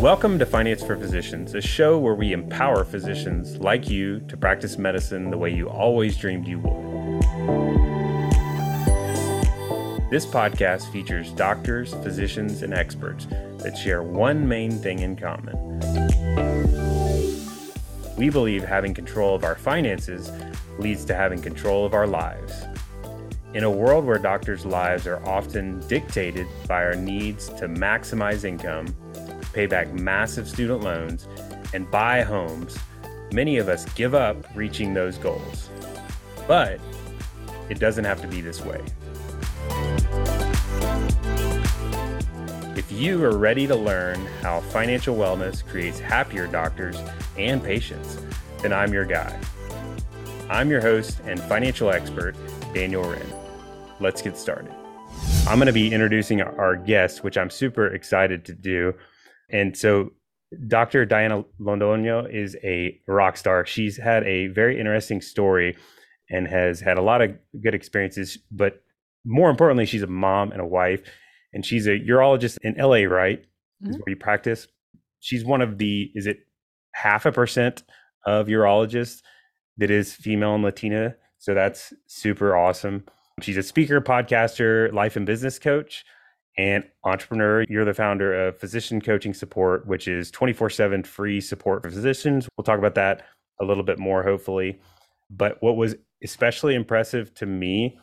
[0.00, 4.78] Welcome to Finance for Physicians, a show where we empower physicians like you to practice
[4.78, 7.20] medicine the way you always dreamed you would.
[10.10, 13.26] This podcast features doctors, physicians, and experts
[13.58, 15.54] that share one main thing in common.
[18.16, 20.32] We believe having control of our finances
[20.80, 22.64] leads to having control of our lives.
[23.52, 28.94] In a world where doctors' lives are often dictated by our needs to maximize income,
[29.52, 31.26] pay back massive student loans,
[31.74, 32.78] and buy homes,
[33.32, 35.68] many of us give up reaching those goals.
[36.46, 36.80] But
[37.68, 38.80] it doesn't have to be this way.
[42.76, 46.96] If you are ready to learn how financial wellness creates happier doctors
[47.36, 48.16] and patients,
[48.62, 49.38] then I'm your guy.
[50.50, 52.34] I'm your host and financial expert,
[52.74, 53.32] Daniel Wrenne.
[54.00, 54.74] Let's get started.
[55.46, 58.94] I'm going to be introducing our guest, which I'm super excited to do.
[59.48, 60.10] And so,
[60.66, 61.06] Dr.
[61.06, 63.64] Diana Londoño is a rock star.
[63.64, 65.76] She's had a very interesting story
[66.28, 67.30] and has had a lot of
[67.62, 68.82] good experiences, but
[69.24, 71.00] more importantly, she's a mom and a wife
[71.52, 73.40] and she's a urologist in LA, right?
[73.84, 73.90] Mm-hmm.
[73.90, 74.66] Is where you practice.
[75.20, 76.40] She's one of the is it
[76.92, 77.84] half a percent
[78.26, 79.22] of urologists
[79.80, 81.16] that is female and Latina.
[81.38, 83.04] So that's super awesome.
[83.40, 86.04] She's a speaker, podcaster, life and business coach,
[86.58, 87.64] and entrepreneur.
[87.68, 92.46] You're the founder of Physician Coaching Support, which is 24 7 free support for physicians.
[92.56, 93.24] We'll talk about that
[93.60, 94.78] a little bit more, hopefully.
[95.30, 97.98] But what was especially impressive to me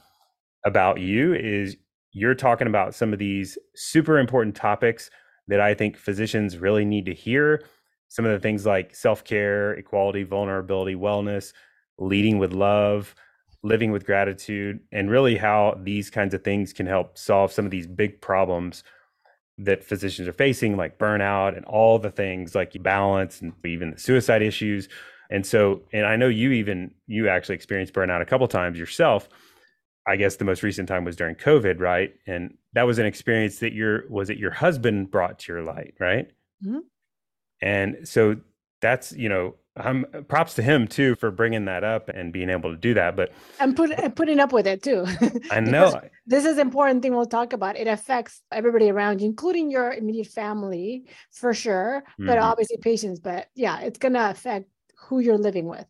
[0.66, 1.78] about you is
[2.12, 5.12] you're talking about some of these super important topics
[5.48, 7.64] that I think physicians really need to hear.
[8.10, 11.54] Some of the things like self care, equality, vulnerability, wellness,
[11.98, 13.16] leading with love,
[13.64, 17.72] living with gratitude, and really how these kinds of things can help solve some of
[17.72, 18.84] these big problems
[19.58, 24.00] that physicians are facing, like burnout and all the things like balance and even the
[24.00, 24.88] suicide issues.
[25.30, 29.28] And so, and I know you even, you actually experienced burnout a couple times yourself.
[30.08, 32.14] I guess the most recent time was during COVID, right?
[32.26, 35.96] And that was an experience that your was it your husband brought to your light,
[36.00, 36.32] right?
[36.66, 36.80] Mm-hmm.
[37.62, 38.38] And so
[38.82, 42.72] that's you know I'm props to him too for bringing that up and being able
[42.72, 43.16] to do that.
[43.16, 45.06] But and put and putting up with it too.
[45.52, 47.76] I know this is important thing we'll talk about.
[47.76, 52.28] It affects everybody around you, including your immediate family for sure, mm-hmm.
[52.28, 53.20] but obviously patients.
[53.20, 54.68] But yeah, it's gonna affect
[54.98, 55.86] who you're living with.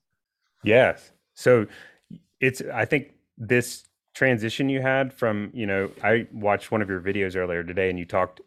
[0.63, 1.11] Yes.
[1.35, 1.67] So
[2.39, 3.83] it's I think this
[4.13, 7.99] transition you had from you know i watched one of your videos earlier today and
[7.99, 8.41] you talked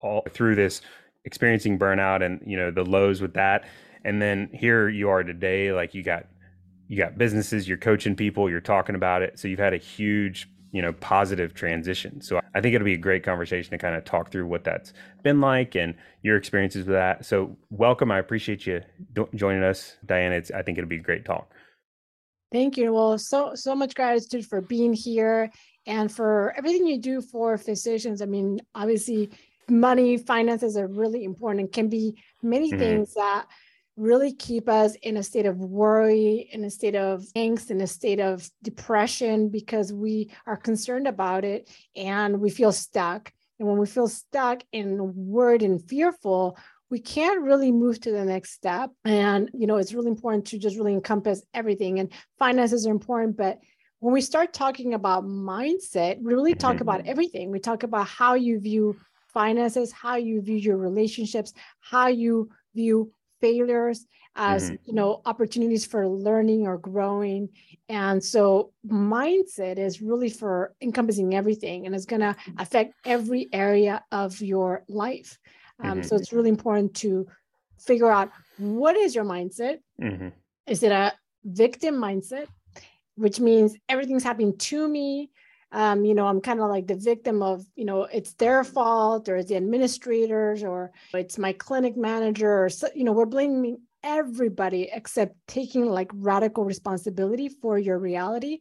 [0.00, 0.82] all through this
[1.24, 3.64] experiencing burnout and you know the lows with that.
[4.04, 6.26] And then here you are today like you got
[6.88, 9.38] you got businesses you're coaching people you're talking about it.
[9.38, 12.20] So you've had a huge you know positive transition.
[12.20, 14.92] So i think it'll be a great conversation to kind of talk through what that's
[15.22, 17.24] been like and your experiences with that.
[17.24, 18.10] So welcome.
[18.10, 18.82] I appreciate you
[19.34, 20.36] joining us diana.
[20.36, 21.52] It's, i think it'll be a great talk.
[22.52, 22.92] Thank you.
[22.92, 25.50] Well, so so much gratitude for being here
[25.86, 28.20] and for everything you do for physicians.
[28.20, 29.30] I mean, obviously,
[29.68, 32.78] money, finances are really important and can be many mm-hmm.
[32.78, 33.46] things that
[33.96, 37.86] really keep us in a state of worry, in a state of angst, in a
[37.86, 43.32] state of depression because we are concerned about it and we feel stuck.
[43.58, 46.56] And when we feel stuck and worried and fearful,
[46.90, 48.90] we can't really move to the next step.
[49.04, 52.00] And, you know, it's really important to just really encompass everything.
[52.00, 53.58] And finances are important, but
[54.00, 57.10] when we start talking about mindset, we really talk about mm-hmm.
[57.10, 57.50] everything.
[57.50, 58.96] We talk about how you view
[59.32, 64.76] finances, how you view your relationships, how you view failures as mm-hmm.
[64.84, 67.50] you know opportunities for learning or growing
[67.90, 74.02] and so mindset is really for encompassing everything and it's going to affect every area
[74.10, 75.38] of your life
[75.82, 76.02] um, mm-hmm.
[76.02, 77.26] So it's really important to
[77.78, 79.78] figure out what is your mindset.
[80.00, 80.28] Mm-hmm.
[80.66, 81.12] Is it a
[81.44, 82.46] victim mindset,
[83.16, 85.30] which means everything's happening to me?
[85.72, 89.28] Um, you know, I'm kind of like the victim of, you know, it's their fault
[89.28, 93.78] or it's the administrators or it's my clinic manager or, so, you know, we're blaming
[94.04, 98.58] everybody except taking like radical responsibility for your reality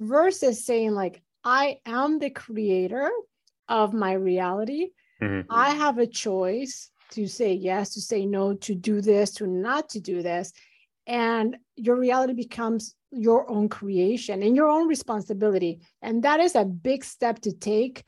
[0.00, 3.10] versus saying like, I am the creator
[3.68, 4.90] of my reality
[5.24, 5.50] Mm-hmm.
[5.50, 9.88] I have a choice to say yes, to say no, to do this, to not
[9.90, 10.52] to do this.
[11.06, 15.80] And your reality becomes your own creation and your own responsibility.
[16.02, 18.04] And that is a big step to take.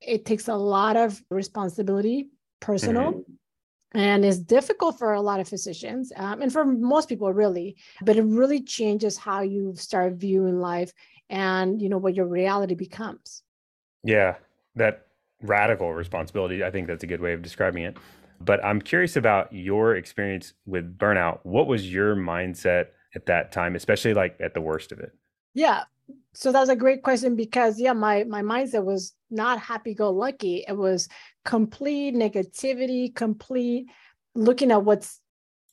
[0.00, 2.28] It takes a lot of responsibility,
[2.60, 3.98] personal, mm-hmm.
[3.98, 8.16] and it's difficult for a lot of physicians um, and for most people really but
[8.16, 10.92] it really changes how you start viewing life
[11.30, 13.42] and you know what your reality becomes
[14.04, 14.34] yeah
[14.74, 15.06] that
[15.42, 17.96] radical responsibility i think that's a good way of describing it
[18.40, 21.40] but i'm curious about your experience with burnout.
[21.42, 25.12] What was your mindset at that time especially like at the worst of it?
[25.54, 25.84] Yeah.
[26.34, 30.64] So that's a great question because yeah my my mindset was not happy go lucky
[30.68, 31.08] it was
[31.44, 33.86] complete negativity complete
[34.34, 35.20] looking at what's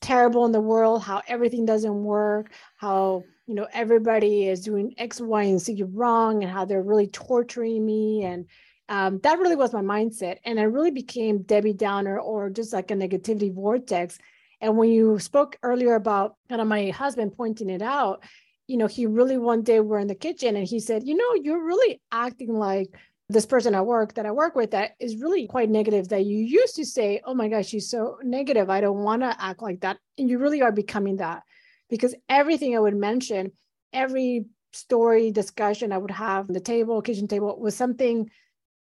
[0.00, 5.20] terrible in the world how everything doesn't work how you know everybody is doing x
[5.20, 8.46] y and z wrong and how they're really torturing me and
[8.88, 12.90] um, that really was my mindset and i really became debbie downer or just like
[12.90, 14.18] a negativity vortex
[14.60, 18.22] and when you spoke earlier about kind of my husband pointing it out
[18.66, 21.42] you know, he really one day we're in the kitchen and he said, you know,
[21.42, 22.88] you're really acting like
[23.28, 26.38] this person at work that I work with that is really quite negative that you
[26.38, 28.70] used to say, oh my gosh, she's so negative.
[28.70, 29.98] I don't want to act like that.
[30.18, 31.42] And you really are becoming that
[31.90, 33.52] because everything I would mention,
[33.92, 38.30] every story discussion I would have on the table, kitchen table was something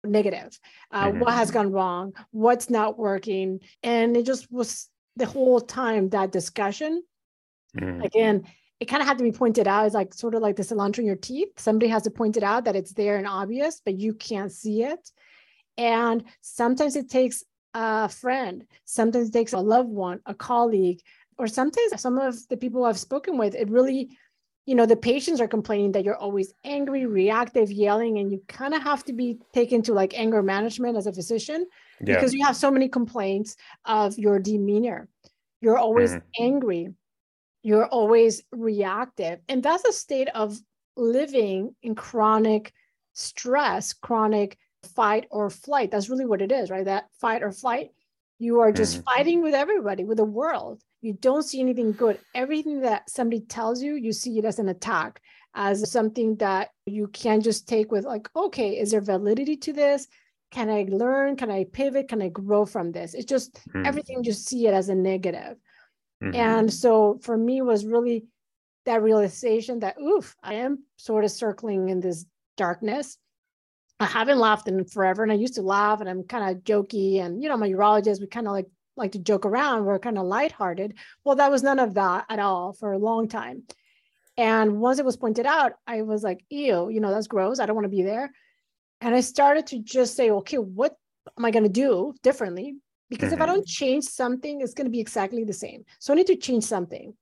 [0.06, 0.60] negative.
[0.92, 1.20] Uh, mm-hmm.
[1.20, 2.14] What has gone wrong?
[2.32, 3.60] What's not working?
[3.84, 7.04] And it just was the whole time that discussion.
[7.78, 8.02] Mm-hmm.
[8.02, 8.48] Again,
[8.80, 9.86] it kind of had to be pointed out.
[9.86, 11.50] It's like sort of like the cilantro in your teeth.
[11.58, 14.84] Somebody has to point it out that it's there and obvious, but you can't see
[14.84, 15.12] it.
[15.78, 17.44] And sometimes it takes
[17.74, 21.02] a friend, sometimes it takes a loved one, a colleague,
[21.38, 24.18] or sometimes some of the people I've spoken with, it really,
[24.66, 28.74] you know, the patients are complaining that you're always angry, reactive, yelling, and you kind
[28.74, 31.66] of have to be taken to like anger management as a physician
[32.02, 32.16] yeah.
[32.16, 35.08] because you have so many complaints of your demeanor.
[35.62, 36.44] You're always mm-hmm.
[36.44, 36.90] angry
[37.66, 39.40] you're always reactive.
[39.50, 40.56] And that's a state of
[40.96, 42.72] living in chronic
[43.14, 44.60] stress, chronic
[44.96, 45.90] fight or flight.
[45.90, 46.86] That's really what it is, right?
[46.86, 47.90] That fight or flight.
[48.38, 49.04] You are just mm-hmm.
[49.06, 50.80] fighting with everybody, with the world.
[51.06, 52.18] You don't see anything good.
[52.34, 55.22] Everything that somebody tells you, you see it as an attack,
[55.54, 60.08] as something that you can't just take with, like, okay, is there validity to this?
[60.50, 61.36] Can I learn?
[61.36, 62.08] Can I pivot?
[62.08, 63.14] Can I grow from this?
[63.14, 63.86] It's just mm-hmm.
[63.86, 65.58] everything, just see it as a negative.
[66.24, 66.36] Mm-hmm.
[66.36, 68.26] And so for me was really
[68.88, 72.26] that realization that oof, I am sort of circling in this
[72.58, 73.20] darkness.
[74.00, 77.22] I haven't laughed in forever, and I used to laugh, and I'm kind of jokey,
[77.22, 79.86] and you know, my urologist, we kind of like like to joke around.
[79.86, 80.96] We're kind of lighthearted.
[81.24, 83.64] Well, that was none of that at all for a long time.
[84.38, 87.60] And once it was pointed out, I was like, ew, you know, that's gross.
[87.60, 88.32] I don't want to be there.
[89.02, 90.96] And I started to just say, okay, what
[91.38, 92.76] am I going to do differently?
[93.10, 93.42] because mm-hmm.
[93.42, 95.86] if I don't change something, it's going to be exactly the same.
[96.00, 97.14] So I need to change something.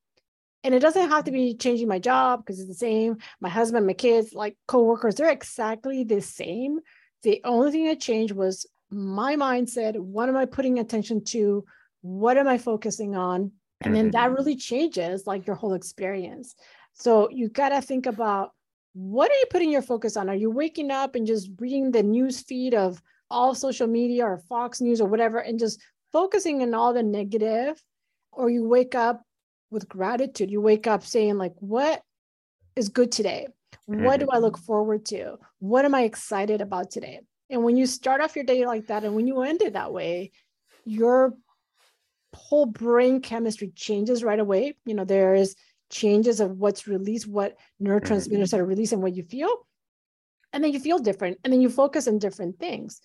[0.64, 3.18] And it doesn't have to be changing my job because it's the same.
[3.42, 6.80] My husband, my kids, like coworkers, they're exactly the same.
[7.24, 9.98] The only thing that changed was my mindset.
[9.98, 11.66] What am I putting attention to?
[12.01, 13.51] What am I focusing on?
[13.81, 14.36] And then that mm-hmm.
[14.36, 16.56] really changes like your whole experience.
[16.94, 18.51] So you got to think about
[18.94, 20.30] what are you putting your focus on?
[20.30, 24.38] Are you waking up and just reading the news feed of all social media or
[24.38, 25.81] Fox News or whatever and just
[26.12, 27.81] focusing on all the negative,
[28.31, 29.24] or you wake up
[29.72, 30.51] with gratitude.
[30.51, 32.01] You wake up saying, like, what
[32.75, 33.48] is good today?
[33.86, 34.66] What do I look mm-hmm.
[34.66, 35.38] forward to?
[35.60, 37.22] What am I excited about today?
[37.54, 39.94] And when you start off your day like that, and when you end it that
[39.94, 40.32] way,
[40.86, 41.34] your
[42.36, 44.76] whole brain chemistry changes right away.
[44.86, 45.56] You know, there's
[45.90, 48.60] changes of what's released, what neurotransmitters mm-hmm.
[48.60, 49.68] are released, and what you feel.
[50.52, 51.40] And then you feel different.
[51.44, 53.00] And then you focus on different things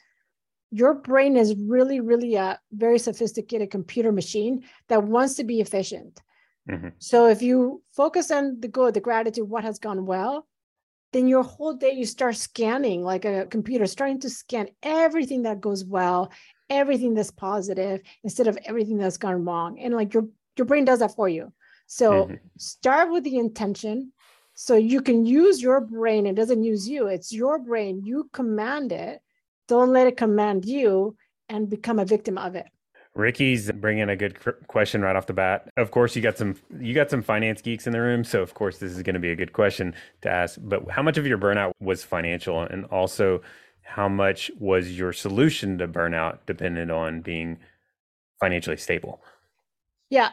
[0.70, 6.20] your brain is really, really a very sophisticated computer machine that wants to be efficient.
[6.68, 6.88] Mm-hmm.
[6.98, 10.46] So if you focus on the good, the gratitude, what has gone well,
[11.12, 15.60] then your whole day you start scanning like a computer, starting to scan everything that
[15.60, 16.30] goes well,
[16.68, 19.78] everything that's positive instead of everything that's gone wrong.
[19.78, 21.52] And like your your brain does that for you.
[21.86, 22.34] So mm-hmm.
[22.58, 24.12] start with the intention.
[24.54, 26.26] So you can use your brain.
[26.26, 27.06] It doesn't use you.
[27.06, 28.02] It's your brain.
[28.04, 29.22] You command it
[29.68, 31.16] don't let it command you
[31.48, 32.66] and become a victim of it.
[33.18, 35.68] Ricky's bringing a good question right off the bat.
[35.76, 38.54] Of course, you got some you got some finance geeks in the room, so of
[38.54, 40.56] course this is going to be a good question to ask.
[40.62, 43.42] But how much of your burnout was financial, and also
[43.82, 47.58] how much was your solution to burnout dependent on being
[48.38, 49.20] financially stable?
[50.10, 50.30] Yeah,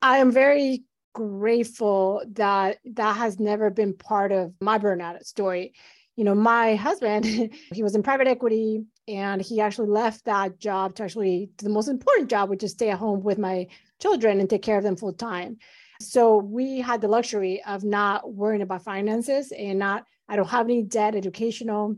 [0.00, 5.74] I am very grateful that that has never been part of my burnout story
[6.18, 7.24] you know, my husband,
[7.72, 11.70] he was in private equity and he actually left that job to actually to the
[11.70, 13.66] most important job, which is stay at home with my
[14.00, 15.56] children and take care of them full time.
[16.00, 20.66] So we had the luxury of not worrying about finances and not, I don't have
[20.66, 21.96] any debt, educational,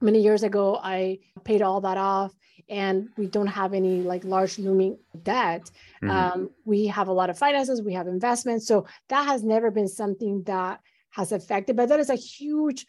[0.00, 2.32] many years ago, I paid all that off
[2.68, 5.70] and we don't have any like large looming debt.
[6.02, 6.10] Mm-hmm.
[6.10, 8.66] Um, we have a lot of finances, we have investments.
[8.66, 12.86] So that has never been something that has affected, but that is a huge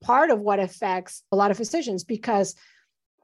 [0.00, 2.54] part of what affects a lot of physicians because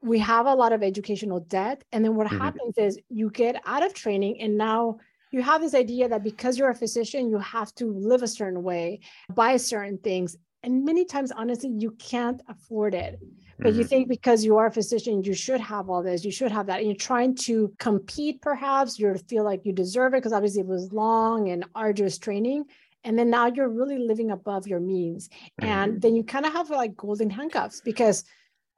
[0.01, 1.83] we have a lot of educational debt.
[1.91, 2.39] And then what mm-hmm.
[2.39, 4.97] happens is you get out of training and now
[5.31, 8.63] you have this idea that because you're a physician, you have to live a certain
[8.63, 8.99] way,
[9.33, 10.35] buy certain things.
[10.63, 13.19] And many times, honestly, you can't afford it.
[13.57, 13.79] But mm-hmm.
[13.79, 16.67] you think because you are a physician, you should have all this, you should have
[16.67, 16.79] that.
[16.79, 20.67] And you're trying to compete, perhaps, you feel like you deserve it because obviously it
[20.67, 22.65] was long and arduous training.
[23.03, 25.29] And then now you're really living above your means.
[25.29, 25.65] Mm-hmm.
[25.65, 28.23] And then you kind of have like golden handcuffs because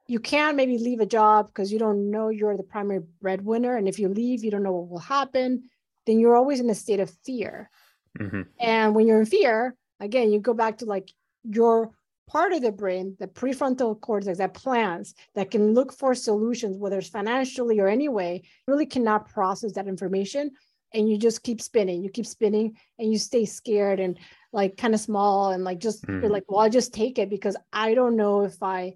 [0.06, 3.76] you can maybe leave a job because you don't know you're the primary breadwinner.
[3.76, 5.64] And if you leave, you don't know what will happen.
[6.06, 7.70] Then you're always in a state of fear.
[8.18, 8.42] Mm-hmm.
[8.60, 11.10] And when you're in fear, again, you go back to like
[11.42, 11.90] your
[12.28, 16.98] part of the brain, the prefrontal cortex that plans, that can look for solutions, whether
[16.98, 20.50] it's financially or any way, really cannot process that information.
[20.92, 24.18] And you just keep spinning, you keep spinning, and you stay scared and
[24.52, 26.20] like kind of small and like just mm.
[26.20, 28.94] you're like, well, I'll just take it because I don't know if I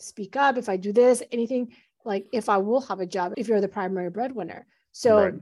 [0.00, 1.72] speak up, if I do this, anything,
[2.04, 4.66] like if I will have a job, if you're the primary breadwinner.
[4.92, 5.34] So right.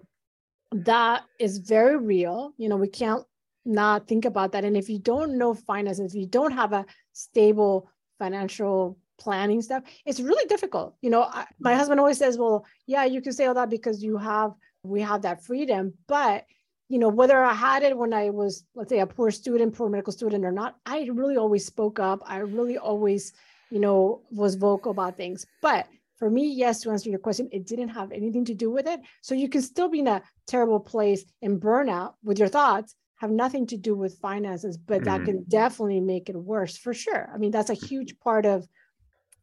[0.72, 2.52] that is very real.
[2.58, 3.24] You know, we can't
[3.64, 4.64] not think about that.
[4.64, 9.82] And if you don't know finances, if you don't have a stable financial planning stuff,
[10.06, 10.96] it's really difficult.
[11.02, 11.78] You know, I, my mm-hmm.
[11.78, 15.22] husband always says, well, yeah, you can say all that because you have, we have
[15.22, 15.94] that freedom.
[16.06, 16.44] But,
[16.88, 19.88] you know, whether I had it when I was, let's say, a poor student, poor
[19.88, 22.22] medical student or not, I really always spoke up.
[22.24, 23.32] I really always
[23.70, 25.46] you know, was vocal about things.
[25.62, 25.86] But
[26.18, 29.00] for me, yes, to answer your question, it didn't have anything to do with it.
[29.22, 33.30] So you can still be in a terrible place and burnout with your thoughts, have
[33.30, 35.24] nothing to do with finances, but that mm.
[35.26, 37.30] can definitely make it worse for sure.
[37.32, 38.66] I mean, that's a huge part of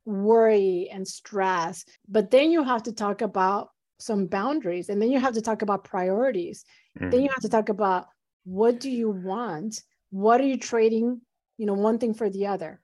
[0.06, 1.86] worry and stress.
[2.08, 5.62] But then you have to talk about some boundaries and then you have to talk
[5.62, 6.66] about priorities.
[7.00, 7.12] Mm.
[7.12, 8.08] Then you have to talk about
[8.44, 9.82] what do you want?
[10.12, 11.22] What are you trading,
[11.58, 12.82] you know, one thing for the other?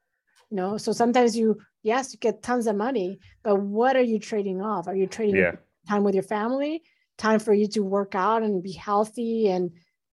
[0.51, 4.19] You know so sometimes you yes you get tons of money but what are you
[4.19, 5.53] trading off are you trading yeah.
[5.87, 6.83] time with your family
[7.17, 9.71] time for you to work out and be healthy and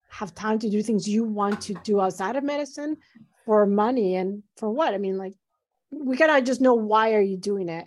[0.09, 2.97] have time to do things you want to do outside of medicine
[3.45, 5.33] for money and for what i mean like
[5.91, 7.87] we gotta just know why are you doing it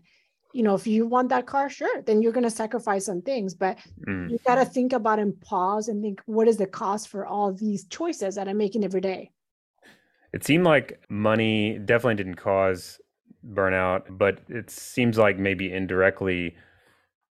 [0.54, 3.54] you know if you want that car sure then you're going to sacrifice some things
[3.54, 3.78] but
[4.08, 4.30] mm.
[4.30, 7.54] you got to think about and pause and think what is the cost for all
[7.54, 9.30] these choices that i'm making every day
[10.34, 13.00] it seemed like money definitely didn't cause
[13.48, 16.56] burnout, but it seems like maybe indirectly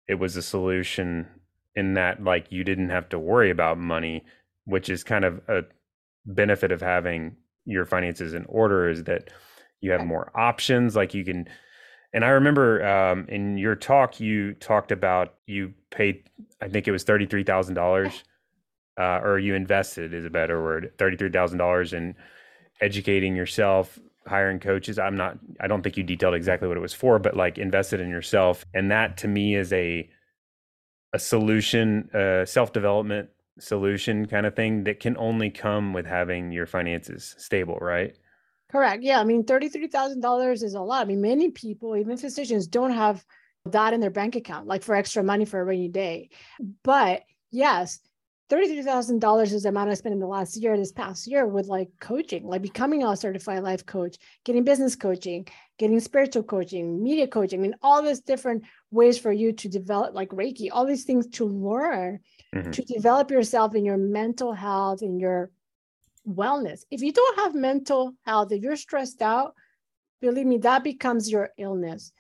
[0.09, 1.27] it was a solution
[1.75, 4.25] in that like you didn't have to worry about money,
[4.65, 5.63] which is kind of a
[6.27, 7.37] benefit of having
[7.67, 9.29] your finances in order is that
[9.81, 11.47] you have more options like you can
[12.13, 16.29] and i remember um, in your talk you talked about you paid
[16.61, 18.23] i think it was $33000
[18.99, 22.15] uh, or you invested is a better word $33000 in
[22.81, 24.99] educating yourself hiring coaches.
[24.99, 28.01] I'm not i don't think you detailed exactly what it was for but like invested
[28.01, 28.65] in yourself.
[28.75, 30.09] And that to me is a
[31.13, 33.29] a solution a self-development
[33.59, 38.17] solution kind of thing that can only come with having your finances stable right?
[38.71, 39.03] Correct.
[39.03, 41.03] Yeah i mean $33000 is a lot.
[41.03, 43.25] I mean many people even physicians don't have
[43.67, 46.31] that in their bank account like for extra money for a rainy day.
[46.83, 48.01] But yes
[48.51, 51.89] $33,000 is the amount I spent in the last year, this past year with like
[52.01, 55.47] coaching, like becoming a certified life coach, getting business coaching,
[55.79, 60.15] getting spiritual coaching, media coaching, I mean, all these different ways for you to develop
[60.15, 62.21] like Reiki, all these things to learn,
[62.55, 62.71] mm-hmm.
[62.71, 65.51] to develop yourself in your mental health and your
[66.29, 66.85] wellness.
[66.91, 69.55] If you don't have mental health, if you're stressed out,
[70.21, 72.13] believe me, that becomes your illness.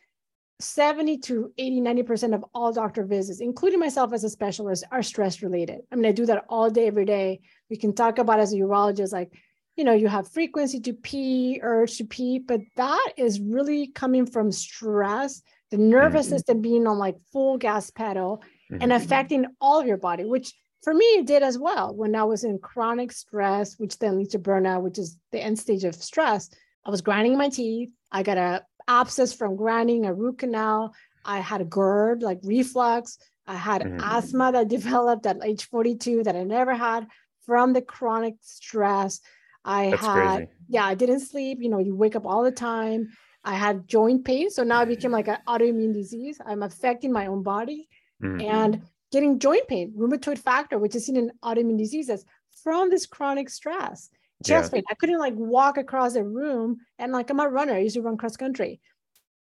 [0.60, 5.42] 70 to 80, 90% of all doctor visits, including myself as a specialist, are stress
[5.42, 5.80] related.
[5.92, 7.40] I mean, I do that all day, every day.
[7.68, 9.32] We can talk about as a urologist, like,
[9.76, 14.24] you know, you have frequency to pee, urge to pee, but that is really coming
[14.24, 16.36] from stress, the nervous mm-hmm.
[16.36, 18.82] system being on like full gas pedal mm-hmm.
[18.82, 22.24] and affecting all of your body, which for me it did as well when I
[22.24, 25.94] was in chronic stress, which then leads to burnout, which is the end stage of
[25.94, 26.48] stress.
[26.86, 27.90] I was grinding my teeth.
[28.10, 30.94] I got a abscess from grinding, a root canal.
[31.24, 33.18] I had a GERD, like reflux.
[33.46, 34.00] I had mm-hmm.
[34.02, 37.06] asthma that developed at age 42 that I never had
[37.44, 39.20] from the chronic stress.
[39.64, 40.50] I That's had, crazy.
[40.68, 41.58] yeah, I didn't sleep.
[41.60, 43.08] You know, you wake up all the time.
[43.44, 44.50] I had joint pain.
[44.50, 46.40] So now I became like an autoimmune disease.
[46.44, 47.88] I'm affecting my own body
[48.22, 48.40] mm-hmm.
[48.40, 52.24] and getting joint pain, rheumatoid factor, which is seen in autoimmune diseases
[52.62, 54.10] from this chronic stress
[54.44, 54.76] chest yeah.
[54.76, 54.84] pain.
[54.90, 57.74] I couldn't like walk across a room and like I'm a runner.
[57.74, 58.80] I used to run cross country.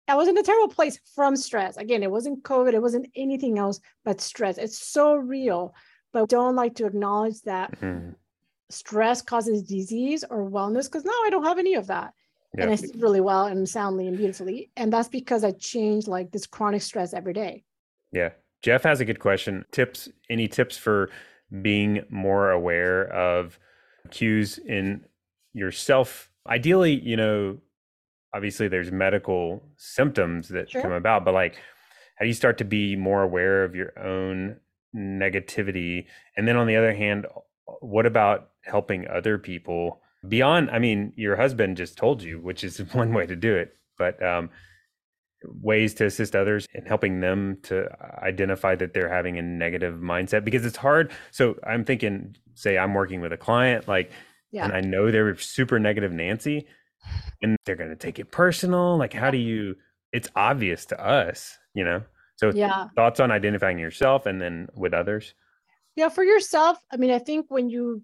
[0.09, 1.77] I was in a terrible place from stress.
[1.77, 4.59] Again, it wasn't COVID, it wasn't anything else but stress.
[4.59, 5.75] It's so real,
[6.13, 8.11] but don't like to acknowledge that mm-hmm.
[8.71, 12.13] stress causes disease or wellness because now I don't have any of that.
[12.57, 12.63] Yeah.
[12.63, 14.71] And I sleep really well and soundly and beautifully.
[14.77, 17.65] And that's because I changed like this chronic stress every day.
[18.13, 18.31] Yeah.
[18.63, 19.65] Jeff has a good question.
[19.73, 21.11] Tips, any tips for
[21.63, 23.59] being more aware of
[24.07, 25.05] cues in
[25.53, 26.31] yourself?
[26.49, 27.59] Ideally, you know,
[28.35, 30.83] obviously there's medical symptoms that sure.
[30.83, 31.57] come about, but like,
[32.17, 34.57] how do you start to be more aware of your own
[34.95, 36.07] negativity?
[36.37, 37.27] And then on the other hand,
[37.81, 40.71] what about helping other people beyond?
[40.71, 44.23] I mean, your husband just told you, which is one way to do it, but
[44.23, 44.51] um,
[45.45, 49.97] ways to assist others and helping them to uh, identify that they're having a negative
[49.97, 51.13] mindset because it's hard.
[51.31, 54.11] So I'm thinking, say I'm working with a client, like,
[54.51, 54.65] yeah.
[54.65, 56.67] and I know they're super negative Nancy
[57.43, 58.97] and they're going to take it personal.
[58.97, 59.77] Like, how do you,
[60.13, 62.03] it's obvious to us, you know?
[62.37, 62.89] So yeah.
[62.97, 65.35] thoughts on identifying yourself and then with others?
[65.97, 68.03] Yeah, for yourself, I mean, I think when you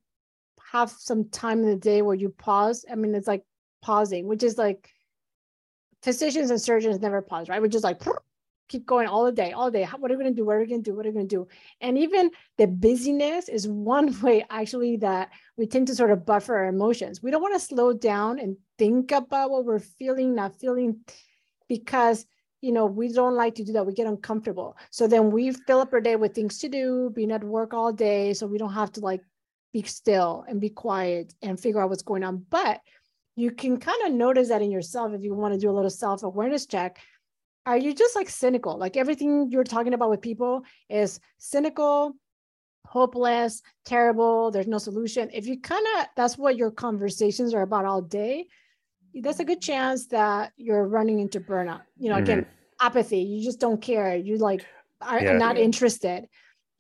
[0.70, 3.44] have some time in the day where you pause, I mean, it's like
[3.82, 4.88] pausing, which is like
[6.02, 7.61] physicians and surgeons never pause, right?
[7.61, 8.00] We're just like
[8.73, 9.85] keep going all the day, all day.
[9.99, 10.47] What are we going to do?
[10.47, 10.97] What are we going to do?
[10.97, 11.49] What are we going to do?
[11.80, 16.56] And even the busyness is one way actually that we tend to sort of buffer
[16.56, 17.23] our emotions.
[17.23, 21.00] We don't want to slow down and think about what we're feeling, not feeling,
[21.68, 22.25] because
[22.62, 23.87] you know we don't like to do that.
[23.87, 24.76] We get uncomfortable.
[24.90, 27.92] So then we fill up our day with things to do, being at work all
[27.92, 29.21] day, so we don't have to like
[29.73, 32.47] be still and be quiet and figure out what's going on.
[32.50, 32.80] But
[33.36, 35.90] you can kind of notice that in yourself if you want to do a little
[35.90, 36.98] self awareness check.
[37.64, 38.76] Are you just like cynical?
[38.76, 42.14] Like everything you're talking about with people is cynical,
[42.84, 45.30] hopeless, terrible, there's no solution.
[45.32, 48.48] If you kind of, that's what your conversations are about all day,
[49.14, 51.82] that's a good chance that you're running into burnout.
[51.96, 52.86] You know, again, mm-hmm.
[52.86, 54.16] apathy, you just don't care.
[54.16, 54.66] You like
[55.00, 55.32] are yeah.
[55.34, 56.26] not interested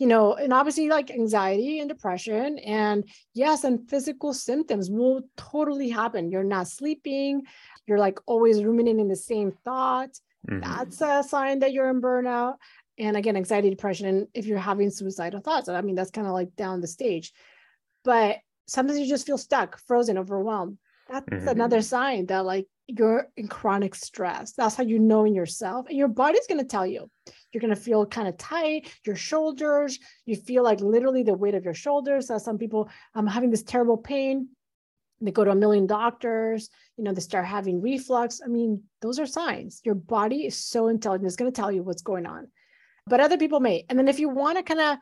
[0.02, 2.58] you know, and obviously like anxiety and depression.
[2.58, 6.32] And yes, and physical symptoms will totally happen.
[6.32, 7.42] You're not sleeping,
[7.86, 10.20] you're like always ruminating the same thoughts.
[10.50, 10.58] Mm-hmm.
[10.58, 12.54] That's a sign that you're in burnout.
[12.98, 16.32] And again, anxiety, depression, and if you're having suicidal thoughts, I mean, that's kind of
[16.32, 17.32] like down the stage.
[18.02, 20.78] But sometimes you just feel stuck, frozen, overwhelmed.
[21.08, 21.46] That's mm-hmm.
[21.46, 24.52] another sign that like you're in chronic stress.
[24.52, 25.86] That's how you know in yourself.
[25.88, 27.10] And your body's going to tell you.
[27.52, 31.54] You're going to feel kind of tight, your shoulders, you feel like literally the weight
[31.54, 32.28] of your shoulders.
[32.28, 34.48] So some people, I'm having this terrible pain.
[35.20, 38.40] They go to a million doctors, you know, they start having reflux.
[38.44, 39.80] I mean, those are signs.
[39.84, 42.48] Your body is so intelligent, it's going to tell you what's going on.
[43.06, 43.84] But other people may.
[43.88, 44.98] And then if you want to kind of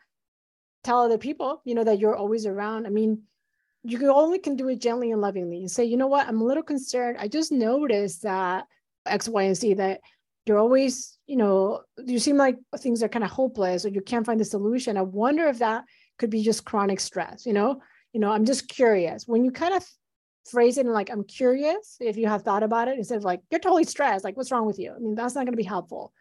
[0.83, 3.23] tell other people, you know, that you're always around, I mean,
[3.83, 6.45] you only can do it gently and lovingly and say, you know what, I'm a
[6.45, 7.17] little concerned.
[7.19, 8.65] I just noticed that
[9.05, 10.01] X, Y, and Z that
[10.45, 14.25] you're always, you know, you seem like things are kind of hopeless or you can't
[14.25, 14.97] find the solution.
[14.97, 15.85] I wonder if that
[16.19, 17.81] could be just chronic stress, you know?
[18.13, 19.27] You know, I'm just curious.
[19.27, 19.85] When you kind of
[20.49, 23.41] phrase it in like, I'm curious if you have thought about it instead of like,
[23.49, 24.93] you're totally stressed, like, what's wrong with you?
[24.95, 26.13] I mean, that's not going to be helpful.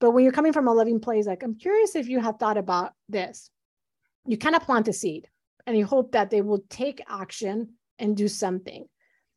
[0.00, 2.56] But when you're coming from a loving place, like, I'm curious if you have thought
[2.56, 3.50] about this,
[4.26, 5.28] you kind of plant a seed
[5.66, 8.86] and you hope that they will take action and do something.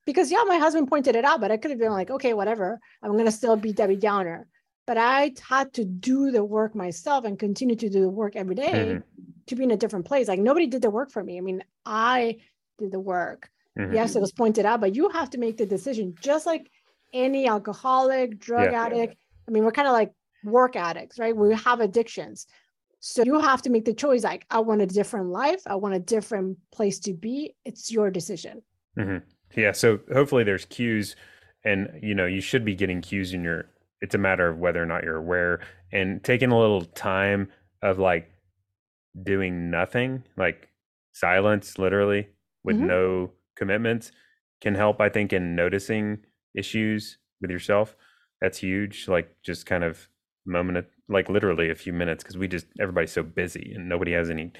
[0.06, 2.80] Because yeah, my husband pointed it out, but I could have been like, okay, whatever.
[3.02, 4.48] I'm gonna still be Debbie Downer.
[4.86, 8.56] But I had to do the work myself and continue to do the work every
[8.56, 9.00] day mm-hmm.
[9.48, 10.28] to be in a different place.
[10.28, 11.38] Like nobody did the work for me.
[11.38, 12.38] I mean, I
[12.80, 13.50] did the work.
[13.80, 13.94] Mm-hmm.
[13.96, 16.70] Yes, it was pointed out, but you have to make the decision, just like
[17.14, 19.16] any alcoholic, drug yeah, addict.
[19.48, 20.12] I mean, we're kind of like
[20.44, 21.36] work addicts, right?
[21.36, 22.46] We have addictions.
[23.06, 25.62] So you have to make the choice like, I want a different life.
[25.68, 27.54] I want a different place to be.
[27.66, 28.62] It's your decision.
[28.98, 29.18] Mm-hmm.
[29.60, 29.74] Yeah.
[29.74, 31.18] So hopefully there's cues
[31.66, 33.66] and, you know, you should be getting cues in your,
[34.00, 35.60] it's a matter of whether or not you're aware
[35.92, 37.50] and taking a little time
[37.82, 38.32] of like
[39.22, 40.70] doing nothing, like
[41.12, 42.30] silence, literally
[42.64, 42.88] with mm-hmm.
[42.88, 44.14] no commitments
[44.62, 46.20] can help, I think, in noticing
[46.56, 47.98] issues with yourself.
[48.40, 49.10] That's huge.
[49.10, 50.08] Like just kind of
[50.46, 54.30] moment like literally a few minutes because we just everybody's so busy and nobody has
[54.30, 54.52] any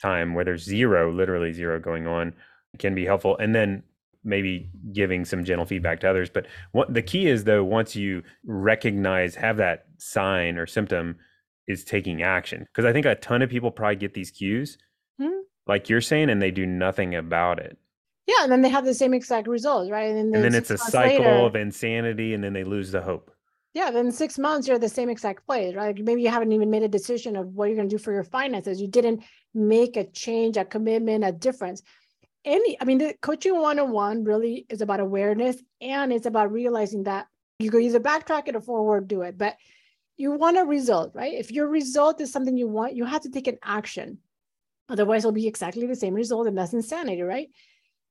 [0.00, 2.34] time where there's zero literally zero going on
[2.78, 3.36] can be helpful.
[3.38, 3.82] And then
[4.24, 6.28] maybe giving some gentle feedback to others.
[6.28, 11.16] But what the key is though once you recognize have that sign or symptom
[11.68, 12.66] is taking action.
[12.66, 14.78] Because i think a ton of people probably get these cues
[15.20, 15.40] mm-hmm.
[15.66, 17.78] like you're saying and they do nothing about it.
[18.26, 20.10] Yeah and then they have the same exact results right?
[20.10, 23.02] And then, and then it's a cycle later, of insanity and then they lose the
[23.02, 23.30] hope
[23.76, 25.94] yeah, then six months you're the same exact place, right?
[26.02, 28.24] Maybe you haven't even made a decision of what you're going to do for your
[28.24, 28.80] finances.
[28.80, 31.82] You didn't make a change, a commitment, a difference.
[32.46, 36.52] Any, I mean, the coaching one on one really is about awareness and it's about
[36.52, 37.26] realizing that
[37.58, 39.38] You go either backtrack it or forward do it.
[39.38, 39.56] But
[40.16, 41.34] you want a result, right?
[41.34, 44.18] If your result is something you want, you have to take an action.
[44.88, 47.48] Otherwise, it'll be exactly the same result, and that's insanity, right?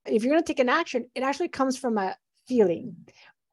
[0.05, 2.15] If you're going to take an action, it actually comes from a
[2.47, 2.95] feeling.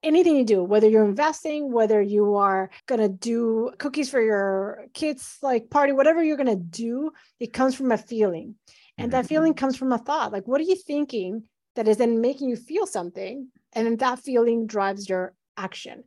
[0.03, 4.87] Anything you do, whether you're investing, whether you are going to do cookies for your
[4.95, 8.57] kids, like party, whatever you're going to do, it comes from a feeling.
[8.99, 9.21] And mm-hmm.
[9.21, 10.33] that feeling comes from a thought.
[10.33, 11.45] Like, what are you thinking
[11.77, 13.49] that is then making you feel something?
[13.73, 16.05] And then that feeling drives your action.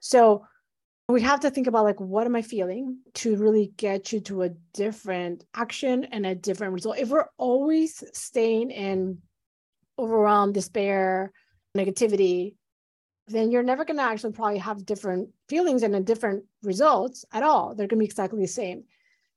[0.00, 0.44] So,
[1.08, 4.42] we have to think about like what am i feeling to really get you to
[4.42, 9.18] a different action and a different result if we're always staying in
[9.98, 11.32] overwhelm despair
[11.76, 12.54] negativity
[13.28, 17.74] then you're never going to actually probably have different feelings and different results at all.
[17.74, 18.84] They're going to be exactly the same.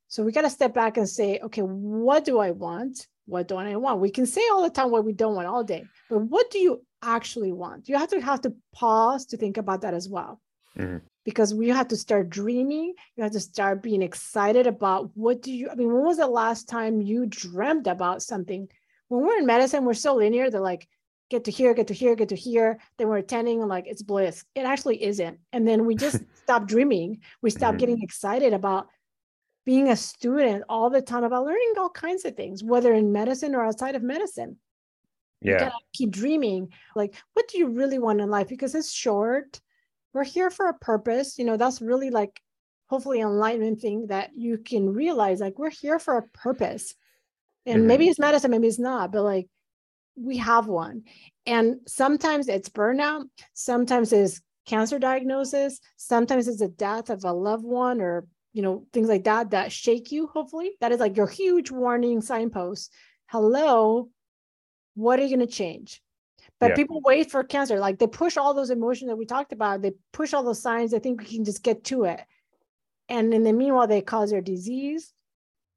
[0.08, 3.08] So we got to step back and say okay what do i want?
[3.25, 4.01] What don't i want?
[4.01, 6.60] We can say all the time what we don't want all day but what do
[6.60, 7.88] you actually want?
[7.88, 10.41] You have to have to pause to think about that as well.
[10.77, 10.97] Mm-hmm.
[11.23, 12.93] Because we have to start dreaming.
[13.15, 16.27] You have to start being excited about what do you i mean when was the
[16.27, 18.67] last time you dreamt about something?
[19.08, 20.88] When we're in medicine we're so linear they're like
[21.31, 22.77] get to here get to here get to here.
[22.97, 24.43] Then we're attending like it's bliss.
[24.53, 25.39] It actually isn't.
[25.53, 27.21] And then we just stop dreaming.
[27.41, 27.77] We stop mm-hmm.
[27.77, 28.87] getting excited about
[29.65, 33.55] being a student all the time about learning all kinds of things whether in medicine
[33.55, 34.57] or outside of medicine.
[35.41, 35.71] Yeah.
[35.93, 36.69] keep dreaming.
[36.95, 38.49] Like what do you really want in life?
[38.49, 39.59] Because it's short.
[40.13, 41.39] We're here for a purpose.
[41.39, 42.41] You know that's really like
[42.87, 46.93] hopefully enlightenment thing that you can realize like we're here for a purpose.
[47.65, 47.87] And mm-hmm.
[47.87, 49.47] maybe it's medicine maybe it's not but like
[50.15, 51.04] we have one
[51.45, 57.63] and sometimes it's burnout sometimes it's cancer diagnosis sometimes it's the death of a loved
[57.63, 61.28] one or you know things like that that shake you hopefully that is like your
[61.28, 62.93] huge warning signpost
[63.28, 64.10] hello
[64.95, 66.02] what are you going to change
[66.62, 66.76] but yeah.
[66.76, 67.80] people wait for cancer.
[67.80, 70.91] Like they push all those emotions that we talked about, they push all those signs.
[70.91, 72.21] They think we can just get to it.
[73.10, 75.12] And in the meanwhile, they cause their disease,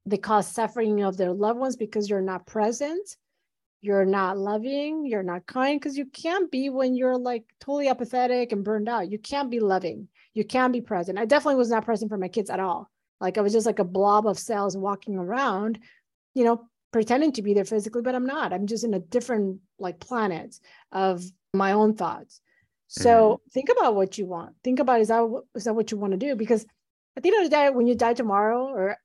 [0.05, 3.17] they cause suffering of their loved ones because you're not present,
[3.85, 8.51] you're not loving, you're not kind, because you can't be when you're like totally apathetic
[8.51, 9.11] and burned out.
[9.11, 11.19] You can't be loving, you can't be present.
[11.19, 12.89] I definitely was not present for my kids at all.
[13.21, 15.79] Like I was just like a blob of cells walking around,
[16.33, 18.53] you know, pretending to be there physically, but I'm not.
[18.53, 20.55] I'm just in a different like planet
[20.91, 22.41] of my own thoughts.
[22.87, 23.49] So mm-hmm.
[23.51, 24.55] think about what you want.
[24.63, 26.35] Think about is that is that what you want to do?
[26.35, 26.65] Because
[27.17, 28.97] at the end of the day, when you die tomorrow or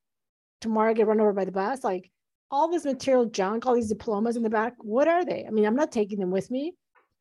[0.60, 2.10] tomorrow get run over by the bus, like
[2.50, 5.44] all this material junk, all these diplomas in the back, what are they?
[5.46, 6.74] I mean, I'm not taking them with me.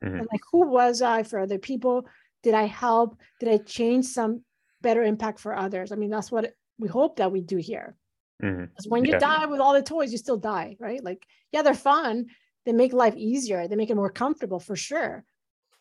[0.03, 0.17] Mm-hmm.
[0.17, 2.05] And like, who was I for other people?
[2.41, 3.17] Did I help?
[3.39, 4.43] Did I change some
[4.81, 5.91] better impact for others?
[5.91, 7.95] I mean, that's what we hope that we do here.
[8.41, 8.65] Mm-hmm.
[8.65, 9.19] Because when you yeah.
[9.19, 11.03] die with all the toys, you still die, right?
[11.03, 12.27] Like, yeah, they're fun.
[12.65, 13.67] They make life easier.
[13.67, 15.23] They make it more comfortable for sure.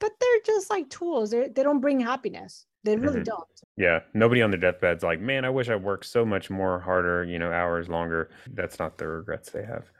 [0.00, 1.30] But they're just like tools.
[1.30, 2.66] They they don't bring happiness.
[2.88, 3.24] They really mm-hmm.
[3.24, 3.44] don't.
[3.76, 4.00] Yeah.
[4.14, 7.38] Nobody on their deathbed's like, man, I wish I worked so much more harder, you
[7.38, 8.30] know, hours longer.
[8.54, 9.90] That's not the regrets they have.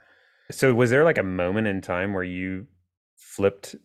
[0.49, 2.65] So was there like a moment in time where you
[3.15, 3.75] flipped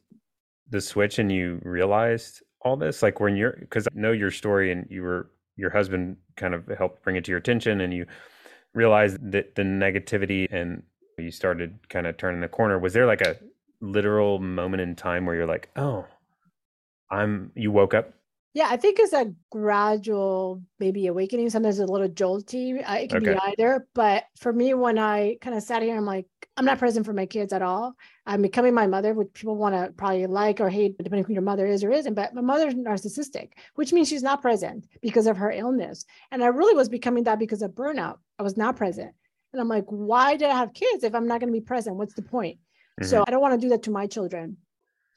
[0.70, 3.02] the switch and you realized all this?
[3.02, 6.66] Like when you're because I know your story and you were your husband kind of
[6.78, 8.06] helped bring it to your attention and you
[8.72, 10.82] realized that the negativity and
[11.18, 13.36] you started kind of turning the corner was there like a
[13.82, 16.04] literal moment in time where you're like oh
[17.10, 18.14] i'm you woke up
[18.54, 21.50] yeah i think it's a gradual maybe awakening.
[21.50, 23.34] Sometimes a little jolty uh, it can okay.
[23.34, 26.78] be either but for me when i kind of sat here i'm like i'm not
[26.78, 27.94] present for my kids at all.
[28.26, 31.42] I'm becoming my mother which people want to probably like or hate depending who your
[31.42, 35.36] mother is or isn't but my mother's narcissistic which means she's not present because of
[35.36, 36.06] her illness.
[36.30, 38.18] And i really was becoming that because of burnout.
[38.38, 39.12] I was not present.
[39.52, 41.96] And i'm like why did i have kids if i'm not going to be present?
[41.96, 42.58] What's the point?
[43.00, 43.10] Mm-hmm.
[43.10, 44.56] so i don't want to do that to my children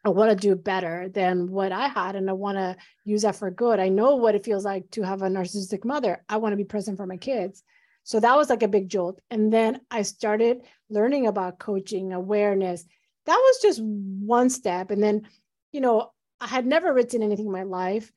[0.07, 3.35] I want to do better than what I had and I want to use that
[3.35, 3.77] for good.
[3.79, 6.23] I know what it feels like to have a narcissistic mother.
[6.29, 7.61] I want to be present for my kids.
[8.03, 9.19] So that was like a big jolt.
[9.29, 12.85] And then I started learning about coaching, awareness.
[13.25, 14.91] That was just one step.
[14.91, 15.27] And then,
[15.73, 18.09] you know, I had never written anything in my life.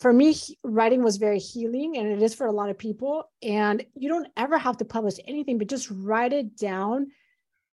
[0.00, 3.30] For me, writing was very healing, and it is for a lot of people.
[3.42, 7.08] And you don't ever have to publish anything, but just write it down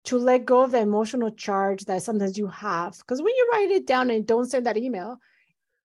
[0.05, 2.97] to let go of the emotional charge that sometimes you have.
[2.97, 5.17] Because when you write it down and don't send that email,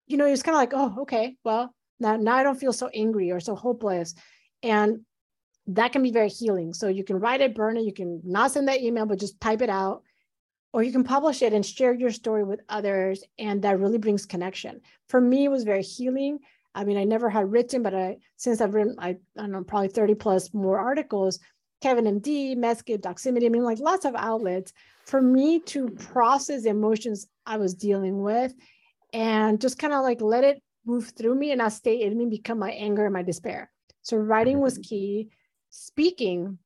[0.07, 2.89] you know, it's kind of like, oh, okay, well, now, now I don't feel so
[2.95, 4.15] angry or so hopeless.
[4.63, 5.01] And
[5.67, 6.75] that can be very healing.
[6.75, 9.41] So you can write it, burn it, you can not send that email, but just
[9.41, 10.03] type it out.
[10.73, 13.23] Or you can publish it and share your story with others.
[13.39, 14.81] And that really brings connection.
[15.09, 16.41] For me, it was very healing.
[16.75, 19.63] I mean, I never had written, but I since I've written, I, I don't know,
[19.63, 21.39] probably 30 plus more articles,
[21.85, 24.73] Kevin MD, Medscape, Doximity, I mean, like lots of outlets
[25.05, 28.55] for me to process the emotions I was dealing with
[29.13, 32.25] and just kind of like let it move through me and not stay in me,
[32.25, 33.71] become my anger and my despair.
[34.01, 34.89] So writing was mm-hmm.
[34.89, 35.29] key.
[35.69, 36.57] Speaking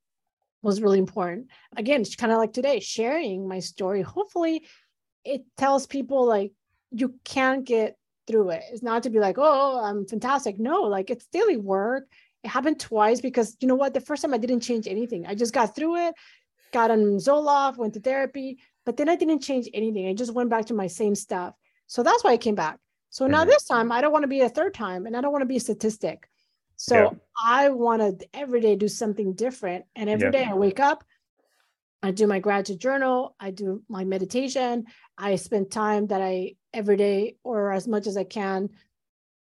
[0.62, 1.48] was really important.
[1.76, 4.02] Again, it's kind of like today, sharing my story.
[4.02, 4.68] Hopefully,
[5.24, 6.52] it tells people like
[6.92, 7.96] you can't get
[8.28, 8.62] through it.
[8.70, 10.60] It's not to be like, oh, I'm fantastic.
[10.60, 12.04] No, like it's daily work.
[12.44, 13.94] It happened twice because you know what?
[13.94, 15.26] The first time I didn't change anything.
[15.26, 16.14] I just got through it,
[16.72, 20.08] got on Zoloft, went to therapy, but then I didn't change anything.
[20.08, 21.54] I just went back to my same stuff.
[21.86, 22.78] So that's why I came back.
[23.10, 23.32] So mm-hmm.
[23.32, 25.42] now this time I don't want to be a third time and I don't want
[25.42, 26.28] to be a statistic.
[26.76, 27.10] So yeah.
[27.44, 29.84] I want to every day do something different.
[29.96, 30.30] And every yeah.
[30.30, 31.04] day I wake up,
[32.02, 36.96] I do my gratitude journal, I do my meditation, I spend time that I every
[36.96, 38.68] day or as much as I can,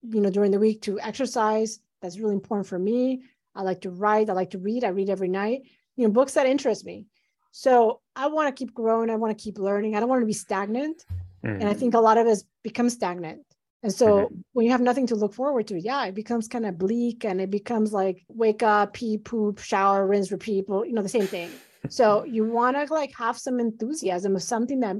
[0.01, 1.79] you know, during the week to exercise.
[2.01, 3.23] That's really important for me.
[3.55, 5.61] I like to write, I like to read, I read every night,
[5.95, 7.05] you know, books that interest me.
[7.51, 9.95] So I want to keep growing, I want to keep learning.
[9.95, 11.03] I don't want to be stagnant.
[11.43, 11.47] Mm-hmm.
[11.47, 11.79] And I mm-hmm.
[11.79, 13.41] think a lot of us become stagnant.
[13.83, 14.35] And so mm-hmm.
[14.53, 17.39] when you have nothing to look forward to, yeah, it becomes kind of bleak and
[17.39, 21.49] it becomes like wake up, pee, poop, shower, rinse, repeat, you know, the same thing.
[21.89, 24.97] so you want to like have some enthusiasm of something that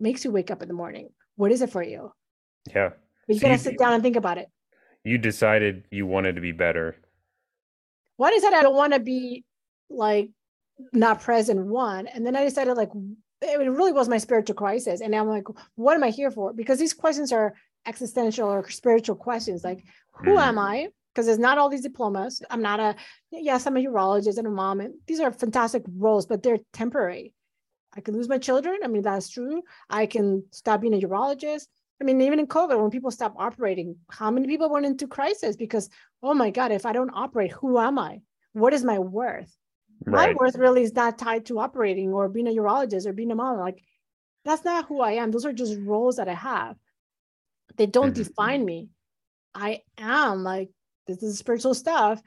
[0.00, 1.08] makes you wake up in the morning?
[1.36, 2.12] What is it for you?
[2.74, 2.90] Yeah.
[3.26, 4.48] But you so gotta you, sit down and think about it.
[5.06, 6.96] You decided you wanted to be better.
[8.16, 9.44] One is that I don't want to be
[9.88, 10.30] like
[10.92, 12.08] not present one.
[12.08, 12.90] And then I decided like
[13.40, 15.00] it really was my spiritual crisis.
[15.00, 15.44] And I'm like,
[15.76, 16.52] what am I here for?
[16.52, 17.54] Because these questions are
[17.86, 20.42] existential or spiritual questions like who mm.
[20.42, 20.88] am I?
[21.14, 22.42] Because there's not all these diplomas.
[22.50, 22.96] I'm not a
[23.30, 24.80] yes, I'm a urologist and a mom.
[24.80, 27.32] And these are fantastic roles, but they're temporary.
[27.96, 28.80] I could lose my children.
[28.82, 29.62] I mean, that's true.
[29.88, 31.68] I can stop being a urologist.
[32.00, 35.56] I mean, even in COVID, when people stop operating, how many people went into crisis
[35.56, 35.88] because,
[36.22, 38.20] oh my God, if I don't operate, who am I?
[38.52, 39.54] What is my worth?
[40.04, 40.28] Right.
[40.28, 43.34] My worth really is not tied to operating or being a urologist or being a
[43.34, 43.58] mom.
[43.58, 43.82] Like,
[44.44, 45.30] that's not who I am.
[45.30, 46.76] Those are just roles that I have.
[47.76, 48.22] They don't mm-hmm.
[48.22, 48.90] define me.
[49.54, 50.68] I am like,
[51.06, 52.20] this is spiritual stuff,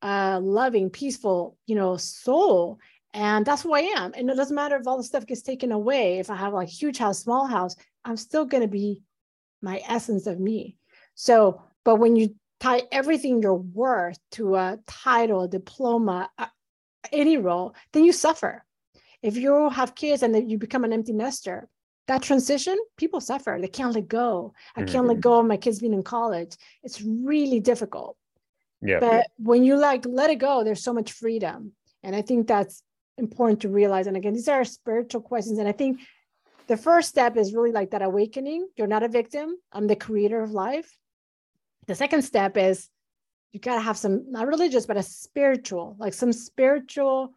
[0.00, 2.78] uh, loving, peaceful, you know, soul
[3.14, 4.12] and that's who I am.
[4.14, 6.18] And it doesn't matter if all the stuff gets taken away.
[6.18, 9.02] If I have like huge house, small house, I'm still going to be
[9.62, 10.76] my essence of me.
[11.14, 16.30] So, but when you tie everything you're worth to a title, a diploma,
[17.12, 18.64] any role, then you suffer.
[19.22, 21.68] If you have kids and then you become an empty nester,
[22.06, 23.58] that transition, people suffer.
[23.60, 24.54] They can't let go.
[24.74, 25.08] I can't mm-hmm.
[25.08, 26.56] let go of my kids being in college.
[26.82, 28.16] It's really difficult.
[28.80, 29.00] Yeah.
[29.00, 31.72] But when you like let it go, there's so much freedom.
[32.02, 32.82] And I think that's
[33.18, 34.06] important to realize.
[34.06, 35.58] And again, these are spiritual questions.
[35.58, 36.00] And I think
[36.68, 38.68] the first step is really like that awakening.
[38.76, 39.56] You're not a victim.
[39.72, 40.96] I'm the creator of life.
[41.86, 42.88] The second step is
[43.52, 47.32] you got to have some, not religious, but a spiritual, like some spiritual,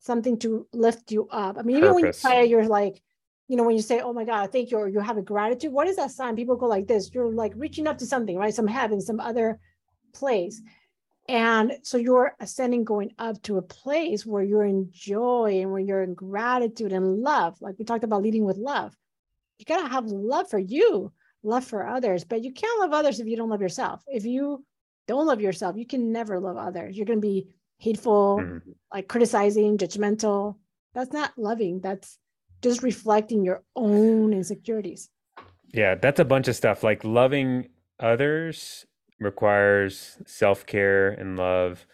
[0.00, 1.56] something to lift you up.
[1.56, 2.24] I mean, even Purpose.
[2.24, 3.00] when you pray, you're like,
[3.46, 5.22] you know, when you say, oh my God, I thank you, or you have a
[5.22, 6.34] gratitude, what is that sign?
[6.34, 7.10] People go like this.
[7.14, 8.52] You're like reaching up to something, right?
[8.52, 9.60] Some heaven, some other
[10.12, 10.60] place.
[11.28, 15.80] And so you're ascending, going up to a place where you're in joy and where
[15.80, 17.60] you're in gratitude and love.
[17.60, 18.96] Like we talked about leading with love.
[19.58, 21.12] You got to have love for you,
[21.44, 24.02] love for others, but you can't love others if you don't love yourself.
[24.08, 24.64] If you
[25.06, 26.96] don't love yourself, you can never love others.
[26.96, 28.70] You're going to be hateful, mm-hmm.
[28.92, 30.56] like criticizing, judgmental.
[30.94, 31.80] That's not loving.
[31.80, 32.18] That's
[32.62, 35.08] just reflecting your own insecurities.
[35.72, 36.82] Yeah, that's a bunch of stuff.
[36.82, 38.86] Like loving others
[39.22, 41.86] requires self care and love.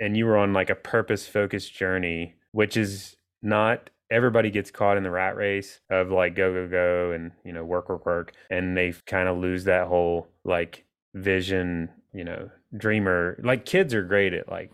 [0.00, 4.96] And you were on like a purpose focused journey, which is not everybody gets caught
[4.96, 8.32] in the rat race of like go, go, go and, you know, work, work, work.
[8.50, 13.40] And they kind of lose that whole like vision, you know, dreamer.
[13.42, 14.72] Like kids are great at like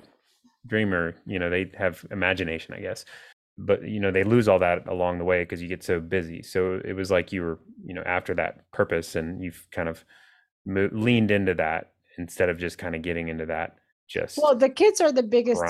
[0.66, 3.04] dreamer, you know, they have imagination, I guess
[3.58, 6.42] but you know they lose all that along the way because you get so busy
[6.42, 10.04] so it was like you were you know after that purpose and you've kind of
[10.68, 13.76] mo- leaned into that instead of just kind of getting into that
[14.07, 15.62] just well the kids are the biggest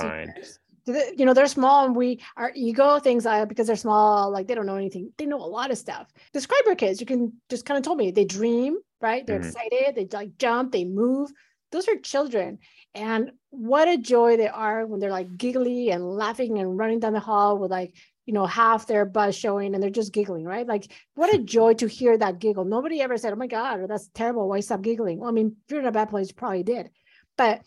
[1.17, 4.55] you know they're small and we our ego things I because they're small like they
[4.55, 6.11] don't know anything they know a lot of stuff.
[6.33, 9.25] Describe your kids you can just kind of told me they dream right?
[9.25, 9.47] They're mm-hmm.
[9.47, 11.31] excited they like jump they move.
[11.71, 12.59] Those are children
[12.95, 17.13] and what a joy they are when they're like giggly and laughing and running down
[17.13, 17.93] the hall with like
[18.25, 20.67] you know, half their buzz showing and they're just giggling, right?
[20.67, 22.65] Like, what a joy to hear that giggle.
[22.65, 24.47] Nobody ever said, oh my God, that's terrible.
[24.47, 25.19] Why stop giggling?
[25.19, 26.89] Well, I mean, if you're in a bad place, you probably did.
[27.37, 27.61] But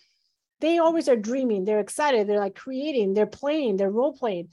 [0.61, 1.65] they always are dreaming.
[1.65, 2.29] They're excited.
[2.29, 4.49] They're like creating, they're playing, they're role playing.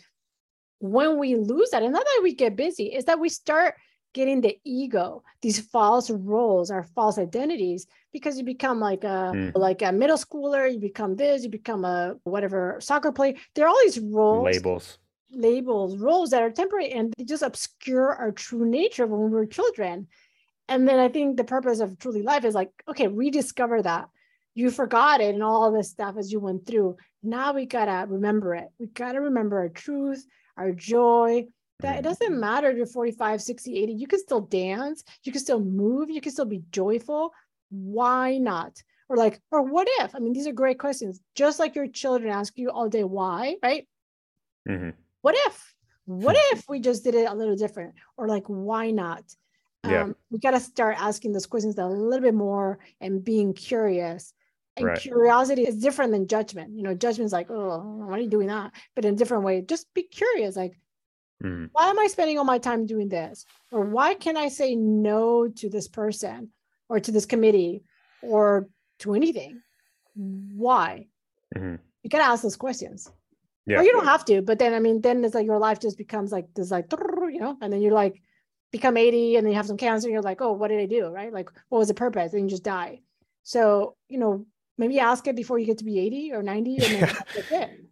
[0.80, 3.76] When we lose that, and not that we get busy, is that we start
[4.14, 9.52] getting the ego, these false roles, our false identities, because you become like a mm.
[9.56, 13.36] like a middle schooler, you become this, you become a whatever soccer player.
[13.54, 14.98] There are all these roles labels
[15.32, 19.46] labels, roles that are temporary and they just obscure our true nature when we were
[19.46, 20.08] children.
[20.68, 24.10] And then I think the purpose of truly life is like, okay, rediscover that.
[24.56, 26.98] You forgot it and all this stuff as you went through.
[27.24, 28.68] Now we gotta remember it.
[28.80, 30.26] We gotta remember our truth,
[30.58, 31.48] our joy,
[31.80, 32.40] that it doesn't mm-hmm.
[32.40, 36.22] matter if you're 45 60 80 you can still dance you can still move you
[36.22, 37.34] can still be joyful
[37.70, 41.76] why not or like or what if i mean these are great questions just like
[41.76, 43.88] your children ask you all day why right
[44.68, 44.90] mm-hmm.
[45.22, 45.76] What if?
[46.06, 47.94] What if we just did it a little different?
[48.18, 49.24] Or like why not?
[49.88, 50.04] Yeah.
[50.04, 54.34] Um, we got to start asking those questions a little bit more and being curious.
[54.76, 55.00] And right.
[55.00, 56.76] curiosity is different than judgment.
[56.76, 58.72] You know judgment is like oh why are you doing that?
[58.96, 59.62] But in a different way.
[59.62, 60.80] Just be curious like
[61.44, 61.66] mm-hmm.
[61.74, 63.46] why am i spending all my time doing this?
[63.72, 66.50] Or why can i say no to this person
[66.88, 67.84] or to this committee
[68.22, 68.68] or
[69.00, 69.62] to anything?
[70.16, 71.08] Why?
[71.56, 71.76] Mm-hmm.
[72.04, 73.12] you got to ask those questions
[73.70, 73.80] yeah.
[73.80, 75.98] or you don't have to but then i mean then it's like your life just
[75.98, 78.22] becomes like this like you know and then you're like
[78.72, 80.86] become 80 and then you have some cancer and you're like oh what did i
[80.86, 81.08] do?
[81.08, 81.34] Right?
[81.34, 82.34] Like what was the purpose?
[82.34, 83.02] And you just die.
[83.44, 84.46] So you know
[84.78, 87.00] maybe ask it before you get to be 80 or 90 and then
[87.36, 87.86] that's it.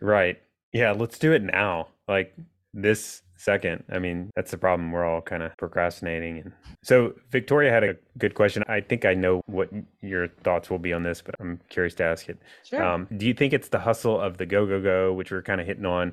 [0.00, 0.38] Right.
[0.72, 1.88] Yeah let's do it now.
[2.06, 2.34] Like
[2.74, 3.84] this second.
[3.90, 4.92] I mean, that's the problem.
[4.92, 6.38] We're all kind of procrastinating.
[6.38, 8.62] And so Victoria had a good question.
[8.68, 9.70] I think I know what
[10.02, 12.38] your thoughts will be on this, but I'm curious to ask it.
[12.64, 12.82] Sure.
[12.82, 15.60] Um, do you think it's the hustle of the go, go, go, which we're kind
[15.60, 16.12] of hitting on,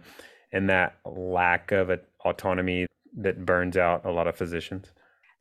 [0.52, 1.92] and that lack of
[2.24, 2.86] autonomy
[3.18, 4.92] that burns out a lot of physicians?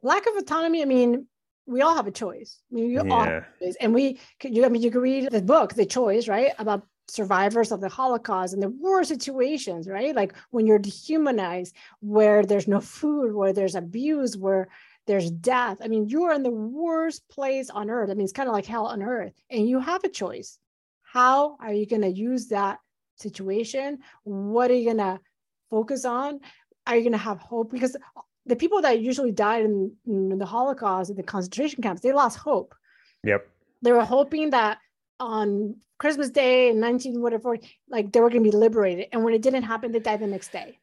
[0.02, 0.82] Lack of autonomy.
[0.82, 1.26] I mean,
[1.66, 2.60] we all have a choice.
[2.70, 3.12] I mean, you yeah.
[3.12, 3.44] all have
[3.80, 7.72] and we, you, I mean, you can read the book, The Choice, right, about survivors
[7.72, 10.14] of the Holocaust and the war situations, right?
[10.14, 14.68] Like when you're dehumanized, where there's no food, where there's abuse, where
[15.06, 15.78] there's death.
[15.82, 18.10] I mean, you're in the worst place on earth.
[18.10, 20.58] I mean, it's kind of like hell on earth, and you have a choice.
[21.02, 22.78] How are you going to use that
[23.16, 23.98] situation?
[24.24, 25.20] What are you going to
[25.70, 26.40] focus on?
[26.86, 27.70] Are you going to have hope?
[27.70, 27.96] Because
[28.46, 32.38] the people that usually died in, in the Holocaust, in the concentration camps, they lost
[32.38, 32.74] hope.
[33.24, 33.46] Yep.
[33.82, 34.78] They were hoping that
[35.20, 37.56] on Christmas Day in 19 whatever,
[37.88, 39.06] like they were going to be liberated.
[39.10, 40.78] And when it didn't happen, they died the next day.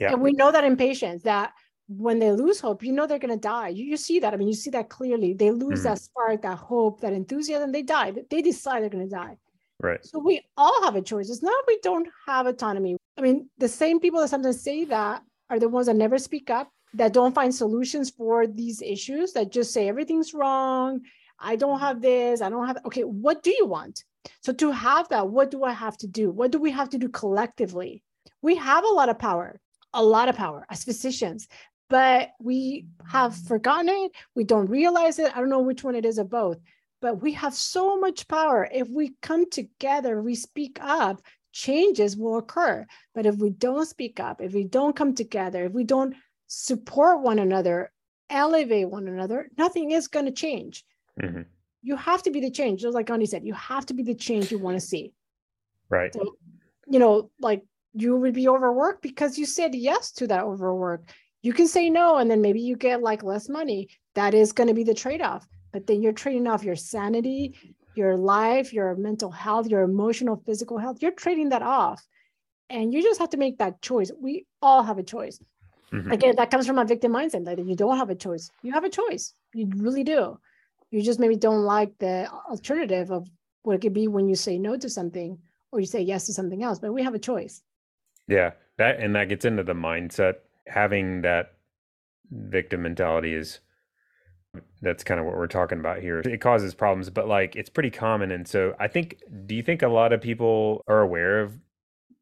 [0.00, 0.12] Yeah.
[0.12, 1.52] And we know that in patients that
[1.88, 3.68] when they lose hope, you know they're going to die.
[3.68, 4.32] You, you see that.
[4.32, 5.34] I mean, you see that clearly.
[5.34, 5.88] They lose mm-hmm.
[5.88, 7.72] that spark, that hope, that enthusiasm.
[7.72, 8.12] They die.
[8.30, 9.36] They decide they're going to die.
[9.80, 10.04] Right.
[10.04, 11.30] So we all have a choice.
[11.30, 12.96] It's not we don't have autonomy.
[13.18, 16.48] I mean, the same people that sometimes say that are the ones that never speak
[16.48, 21.00] up, that don't find solutions for these issues, that just say everything's wrong
[21.38, 24.04] I don't have this, I don't have, okay, what do you want?
[24.40, 26.30] So to have that, what do I have to do?
[26.30, 28.02] What do we have to do collectively?
[28.42, 29.60] We have a lot of power,
[29.92, 31.48] a lot of power as physicians,
[31.88, 34.12] but we have forgotten it.
[34.34, 35.34] We don't realize it.
[35.34, 36.58] I don't know which one it is of both,
[37.00, 38.68] but we have so much power.
[38.72, 41.20] If we come together, we speak up,
[41.52, 42.86] changes will occur.
[43.14, 46.14] But if we don't speak up, if we don't come together, if we don't
[46.46, 47.92] support one another,
[48.30, 50.84] elevate one another, nothing is going to change.
[51.20, 51.42] Mm-hmm.
[51.84, 53.44] You have to be the change, just like Gandhi said.
[53.44, 55.12] You have to be the change you want to see.
[55.90, 56.14] Right.
[56.14, 56.36] So,
[56.88, 61.02] you know, like you would be overworked because you said yes to that overwork.
[61.42, 63.88] You can say no, and then maybe you get like less money.
[64.14, 65.46] That is going to be the trade off.
[65.72, 67.54] But then you're trading off your sanity,
[67.94, 71.02] your life, your mental health, your emotional, physical health.
[71.02, 72.02] You're trading that off.
[72.70, 74.10] And you just have to make that choice.
[74.18, 75.38] We all have a choice.
[75.92, 76.12] Mm-hmm.
[76.12, 78.50] Again, that comes from a victim mindset that you don't have a choice.
[78.62, 79.34] You have a choice.
[79.52, 80.38] You really do
[80.94, 83.28] you just maybe don't like the alternative of
[83.62, 85.38] what it could be when you say no to something
[85.72, 87.62] or you say yes to something else but we have a choice.
[88.28, 90.34] Yeah that and that gets into the mindset
[90.66, 91.54] having that
[92.30, 93.60] victim mentality is
[94.82, 96.20] that's kind of what we're talking about here.
[96.20, 99.82] It causes problems but like it's pretty common and so i think do you think
[99.82, 101.58] a lot of people are aware of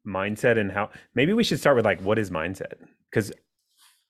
[0.05, 2.73] mindset and how maybe we should start with like what is mindset?
[3.09, 3.31] Because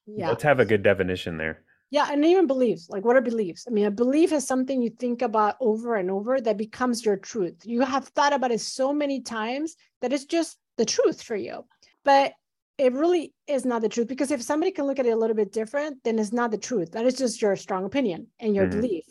[0.06, 0.30] yeah.
[0.30, 1.64] let's have a good definition there
[1.94, 2.90] yeah, and even beliefs.
[2.90, 3.66] Like, what are beliefs?
[3.68, 7.18] I mean, a belief is something you think about over and over that becomes your
[7.18, 7.62] truth.
[7.66, 11.66] You have thought about it so many times that it's just the truth for you.
[12.04, 12.34] But
[12.80, 15.36] it really is not the truth because if somebody can look at it a little
[15.36, 16.94] bit different, then it's not the truth.
[16.94, 18.82] That is just your strong opinion and your mm-hmm.
[18.82, 19.06] belief.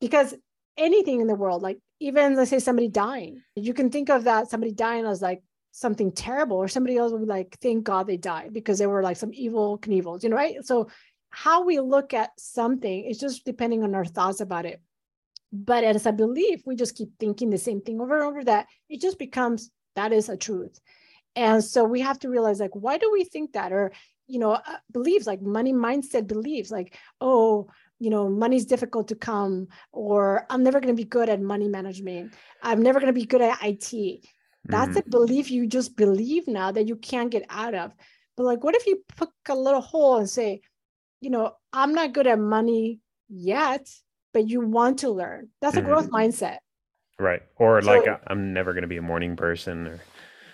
[0.00, 0.34] Because
[0.78, 4.48] anything in the world, like even let's say somebody dying, you can think of that
[4.48, 8.16] somebody dying as like something terrible, or somebody else would be like, thank God they
[8.16, 10.64] died because they were like some evil Knievels, you know, right?
[10.64, 10.88] So
[11.34, 14.80] how we look at something is just depending on our thoughts about it.
[15.52, 18.66] But as a belief, we just keep thinking the same thing over and over that
[18.88, 20.78] it just becomes that is a truth.
[21.36, 23.72] And so we have to realize like, why do we think that?
[23.72, 23.92] Or,
[24.26, 24.62] you know, uh,
[24.92, 27.68] beliefs like money mindset beliefs like, oh,
[27.98, 31.68] you know, money's difficult to come, or I'm never going to be good at money
[31.68, 32.34] management.
[32.62, 34.24] I'm never going to be good at IT.
[34.64, 34.98] That's mm-hmm.
[34.98, 37.92] a belief you just believe now that you can't get out of.
[38.36, 40.62] But like, what if you poke a little hole and say,
[41.24, 43.88] you know, I'm not good at money yet,
[44.34, 45.48] but you want to learn.
[45.60, 45.88] That's a mm-hmm.
[45.88, 46.58] growth mindset.
[47.18, 47.42] Right.
[47.56, 50.00] Or so, like I'm never going to be a morning person or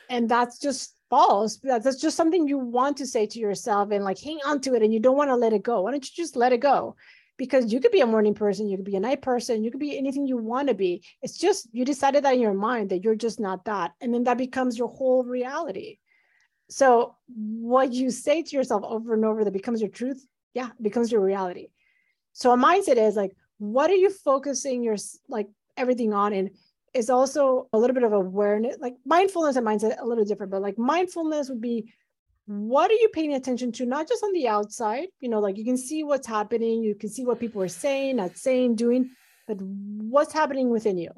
[0.09, 1.59] and that's just false.
[1.63, 4.83] That's just something you want to say to yourself and like hang on to it
[4.83, 5.83] and you don't want to let it go.
[5.83, 6.97] Why don't you just let it go?
[7.37, 9.81] Because you could be a morning person, you could be a night person, you could
[9.81, 11.03] be anything you want to be.
[11.23, 13.93] It's just you decided that in your mind that you're just not that.
[14.01, 15.99] And then that becomes your whole reality.
[16.69, 20.83] So what you say to yourself over and over that becomes your truth, yeah, it
[20.83, 21.69] becomes your reality.
[22.33, 24.97] So a mindset is like, what are you focusing your
[25.29, 26.33] like everything on?
[26.33, 26.51] And
[26.95, 30.63] is also a little bit of awareness, like mindfulness and mindset a little different, but
[30.63, 31.93] like mindfulness would be
[32.47, 35.65] what are you paying attention to, not just on the outside, you know, like you
[35.65, 39.11] can see what's happening, you can see what people are saying, not saying, doing,
[39.47, 41.11] but what's happening within you.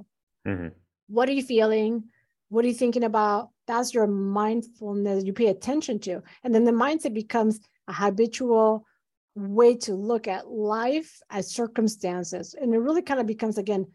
[0.47, 0.69] Mm-hmm.
[1.09, 2.05] What are you feeling?
[2.51, 3.49] What are you thinking about?
[3.67, 6.23] That's your mindfulness you pay attention to.
[6.45, 8.85] And then the mindset becomes a habitual
[9.35, 12.55] way to look at life as circumstances.
[12.61, 13.87] And it really kind of becomes, again,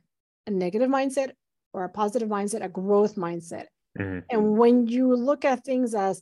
[0.48, 1.32] a negative mindset
[1.74, 3.66] or a positive mindset, a growth mindset.
[4.00, 4.20] Mm-hmm.
[4.30, 6.22] And when you look at things as,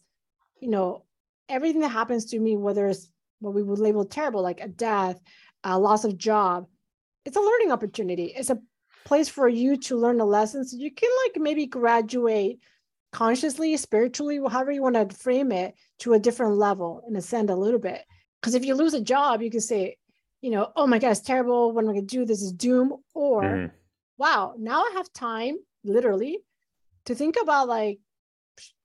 [0.59, 1.05] you know,
[1.47, 3.09] everything that happens to me, whether it's
[3.39, 5.19] what we would label terrible, like a death,
[5.63, 6.67] a loss of job,
[7.25, 8.25] it's a learning opportunity.
[8.25, 8.59] It's a
[9.05, 10.71] place for you to learn the lessons.
[10.71, 12.59] So you can like maybe graduate
[13.11, 17.55] consciously, spiritually, however you want to frame it, to a different level and ascend a
[17.55, 18.03] little bit.
[18.45, 19.97] Because if you lose a job, you can say,
[20.41, 21.71] you know, oh my God, it's terrible.
[21.71, 22.25] What am I going to do?
[22.25, 22.93] This is doom.
[23.15, 23.75] Or mm-hmm
[24.17, 26.39] wow, now I have time, literally,
[27.05, 27.99] to think about like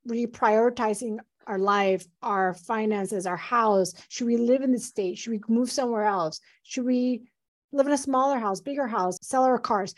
[0.08, 3.92] reprioritizing our life, our finances, our house.
[4.08, 5.18] Should we live in the state?
[5.18, 6.40] Should we move somewhere else?
[6.62, 7.22] Should we
[7.72, 9.94] live in a smaller house, bigger house, sell our cars?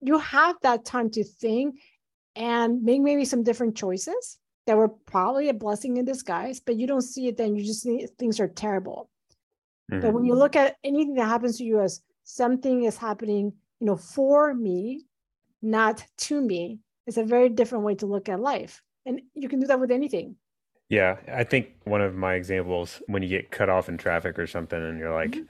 [0.00, 1.80] You have that time to think
[2.36, 6.86] and make maybe some different choices that were probably a blessing in disguise, but you
[6.86, 7.56] don't see it then.
[7.56, 9.10] You just think things are terrible.
[9.90, 10.00] Mm-hmm.
[10.00, 10.40] But when you mm-hmm.
[10.40, 15.04] look at anything that happens to you as something is happening you know, for me,
[15.62, 18.82] not to me, it's a very different way to look at life.
[19.06, 20.36] And you can do that with anything.
[20.88, 21.16] Yeah.
[21.32, 24.78] I think one of my examples when you get cut off in traffic or something
[24.78, 25.44] and you're like, mm-hmm.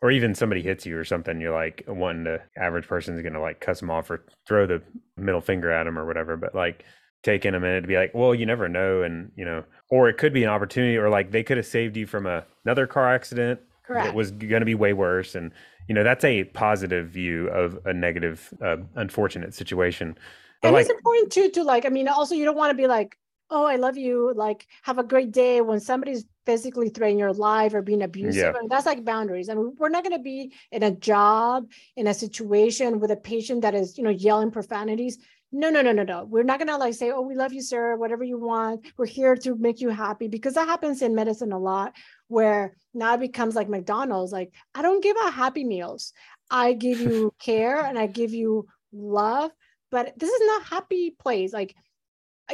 [0.00, 3.34] or even somebody hits you or something, you're like, one the average person is going
[3.34, 4.82] to like cuss them off or throw the
[5.16, 6.36] middle finger at them or whatever.
[6.36, 6.84] But like,
[7.26, 9.02] taking a minute to be like, well, you never know.
[9.02, 11.96] And, you know, or it could be an opportunity or like they could have saved
[11.96, 14.06] you from a, another car accident Correct.
[14.06, 15.34] that was going to be way worse.
[15.34, 15.52] And
[15.88, 20.16] you know that's a positive view of a negative uh, unfortunate situation
[20.62, 22.76] but and like, it's important too to like i mean also you don't want to
[22.76, 23.16] be like
[23.50, 27.74] oh i love you like have a great day when somebody's physically threatening your life
[27.74, 28.50] or being abusive yeah.
[28.50, 30.90] I mean, that's like boundaries I and mean, we're not going to be in a
[30.90, 35.18] job in a situation with a patient that is you know yelling profanities
[35.52, 37.62] no no no no no we're not going to like say oh we love you
[37.62, 41.52] sir whatever you want we're here to make you happy because that happens in medicine
[41.52, 41.94] a lot
[42.28, 44.32] where now it becomes like McDonald's.
[44.32, 46.12] Like, I don't give out happy meals.
[46.50, 49.50] I give you care and I give you love,
[49.90, 51.52] but this is not happy place.
[51.52, 51.74] Like,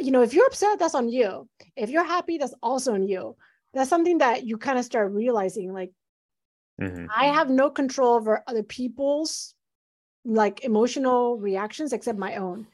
[0.01, 1.47] you know, if you're upset, that's on you.
[1.75, 3.35] If you're happy, that's also on you.
[3.73, 5.71] That's something that you kind of start realizing.
[5.71, 5.91] Like,
[6.81, 7.05] mm-hmm.
[7.15, 9.55] I have no control over other people's
[10.25, 12.67] like emotional reactions except my own.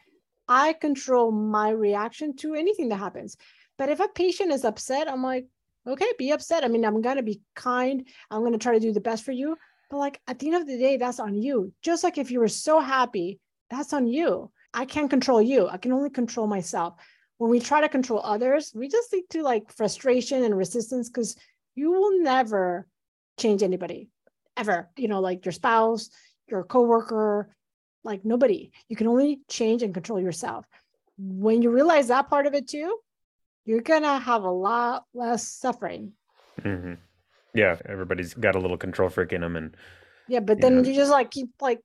[0.49, 3.37] I control my reaction to anything that happens.
[3.77, 5.45] But if a patient is upset, I'm like,
[5.87, 6.65] okay, be upset.
[6.65, 8.05] I mean, I'm going to be kind.
[8.29, 9.55] I'm going to try to do the best for you.
[9.89, 11.71] But like at the end of the day, that's on you.
[11.81, 13.39] Just like if you were so happy,
[13.69, 14.51] that's on you.
[14.73, 15.67] I can't control you.
[15.67, 16.95] I can only control myself.
[17.37, 21.37] When we try to control others, we just lead to like frustration and resistance because
[21.75, 22.87] you will never
[23.39, 24.09] change anybody
[24.57, 24.89] ever.
[24.97, 26.09] You know, like your spouse,
[26.47, 27.55] your coworker,
[28.03, 28.71] like nobody.
[28.87, 30.65] You can only change and control yourself.
[31.17, 32.97] When you realize that part of it too,
[33.65, 36.13] you're gonna have a lot less suffering.
[36.61, 36.93] Mm-hmm.
[37.53, 39.75] Yeah, everybody's got a little control freak in them, and
[40.27, 41.81] yeah, but then you, you just like keep like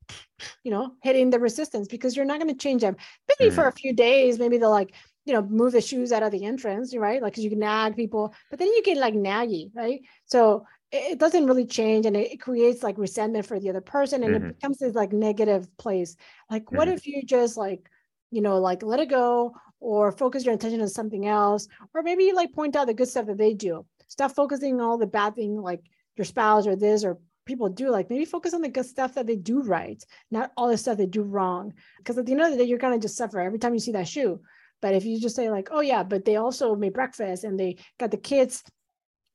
[0.62, 2.96] you know hitting the resistance because you're not gonna change them.
[3.28, 3.56] Maybe mm-hmm.
[3.56, 4.94] for a few days, maybe they'll like
[5.24, 7.22] you know move the shoes out of the entrance, right?
[7.22, 10.00] Like because you can nag people, but then you get like naggy, right?
[10.26, 14.34] So it doesn't really change and it creates like resentment for the other person and
[14.34, 14.46] mm-hmm.
[14.46, 16.16] it becomes this like negative place
[16.50, 16.96] like what mm-hmm.
[16.96, 17.90] if you just like
[18.30, 19.52] you know like let it go
[19.84, 23.26] or focus your attention on something else, or maybe like point out the good stuff
[23.26, 23.84] that they do.
[24.08, 25.82] Stop focusing on all the bad thing like
[26.16, 27.90] your spouse or this or people do.
[27.90, 30.96] Like maybe focus on the good stuff that they do right, not all the stuff
[30.96, 31.74] they do wrong.
[31.98, 33.92] Because at the end of the day, you're gonna just suffer every time you see
[33.92, 34.40] that shoe.
[34.80, 37.76] But if you just say like, oh yeah, but they also made breakfast and they
[37.98, 38.64] got the kids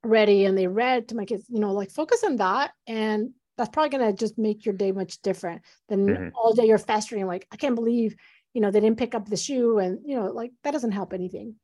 [0.03, 3.69] ready and they read to my kids, you know, like focus on that and that's
[3.69, 6.29] probably gonna just make your day much different than mm-hmm.
[6.33, 8.15] all day you're festering like I can't believe
[8.53, 11.13] you know they didn't pick up the shoe and you know like that doesn't help
[11.13, 11.55] anything.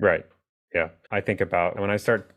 [0.00, 0.24] Right.
[0.74, 0.88] Yeah.
[1.10, 2.34] I think about when i start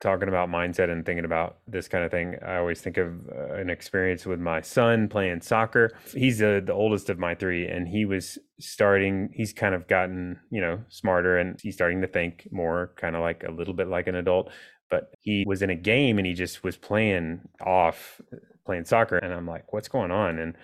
[0.00, 3.54] talking about mindset and thinking about this kind of thing, I always think of uh,
[3.54, 5.90] an experience with my son playing soccer.
[6.12, 10.38] He's uh, the oldest of my three, and he was starting, he's kind of gotten,
[10.50, 13.88] you know, smarter and he's starting to think more, kind of like a little bit
[13.88, 14.50] like an adult.
[14.90, 18.20] But he was in a game and he just was playing off,
[18.64, 19.18] playing soccer.
[19.18, 20.38] And I'm like, what's going on?
[20.38, 20.54] And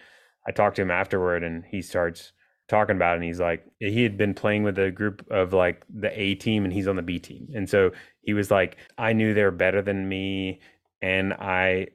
[0.47, 2.33] I talked to him afterward and he starts
[2.69, 5.85] talking about it and he's like he had been playing with a group of like
[5.93, 7.49] the A team and he's on the B team.
[7.55, 7.91] And so
[8.23, 10.61] he was like I knew they were better than me
[11.03, 11.89] and I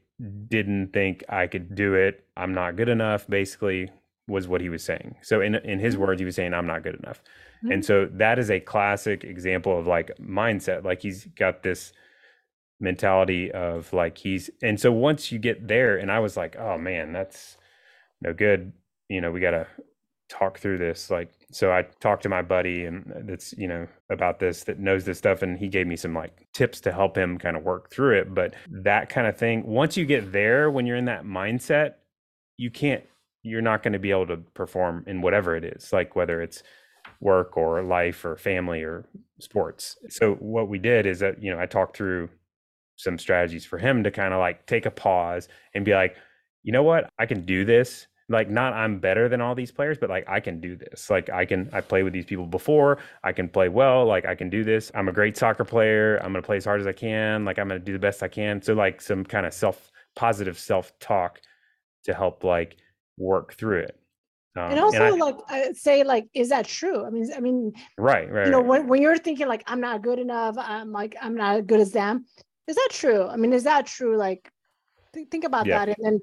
[0.47, 2.25] didn't think I could do it.
[2.37, 3.89] I'm not good enough basically
[4.27, 5.15] was what he was saying.
[5.23, 6.03] So in in his mm-hmm.
[6.03, 7.23] words he was saying I'm not good enough.
[7.63, 7.71] Mm-hmm.
[7.71, 11.93] And so that is a classic example of like mindset like he's got this
[12.79, 16.77] mentality of like he's and so once you get there and I was like oh
[16.77, 17.57] man that's
[18.21, 18.71] no good
[19.09, 19.67] you know we got to
[20.29, 24.39] talk through this like so i talked to my buddy and that's you know about
[24.39, 27.37] this that knows this stuff and he gave me some like tips to help him
[27.37, 30.85] kind of work through it but that kind of thing once you get there when
[30.85, 31.95] you're in that mindset
[32.57, 33.03] you can't
[33.41, 36.61] you're not going to be able to perform in whatever it is like whether it's
[37.21, 39.05] work or life or family or
[39.39, 39.97] sports.
[40.09, 42.29] So what we did is that you know i talked through
[42.95, 46.15] some strategies for him to kind of like take a pause and be like
[46.61, 47.09] you know what?
[47.17, 50.39] I can do this like not I'm better than all these players, but like I
[50.39, 51.09] can do this.
[51.09, 52.99] Like I can I play with these people before.
[53.23, 54.05] I can play well.
[54.05, 54.91] Like I can do this.
[54.93, 56.17] I'm a great soccer player.
[56.17, 57.43] I'm gonna play as hard as I can.
[57.43, 58.61] Like I'm gonna do the best I can.
[58.61, 61.41] So like some kind of self positive self talk
[62.03, 62.77] to help like
[63.17, 63.99] work through it.
[64.55, 67.39] Um, and also and I, like I say like is that true i mean i
[67.39, 68.67] mean right right you know right.
[68.67, 71.79] when, when you're thinking like i'm not good enough i'm like i'm not as good
[71.79, 72.25] as them
[72.67, 74.51] is that true i mean is that true like
[75.13, 75.85] th- think about yeah.
[75.85, 76.19] that and then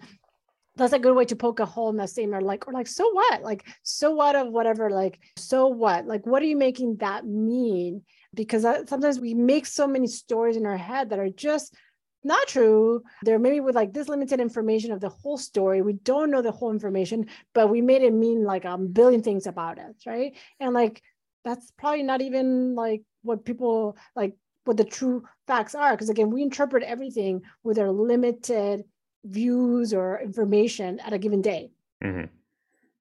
[0.76, 2.86] that's a good way to poke a hole in that statement or like or like
[2.86, 3.42] so what?
[3.42, 6.06] Like so what of whatever like so what?
[6.06, 8.02] Like what are you making that mean?
[8.34, 11.74] Because sometimes we make so many stories in our head that are just
[12.22, 13.02] not true.
[13.22, 15.80] They're maybe with like this limited information of the whole story.
[15.80, 19.46] We don't know the whole information but we made it mean like a billion things
[19.46, 20.36] about it right?
[20.60, 21.02] And like
[21.44, 26.30] that's probably not even like what people like what the true facts are because again
[26.30, 28.82] we interpret everything with our limited
[29.26, 31.70] views or information at a given day.
[32.02, 32.26] Mm-hmm.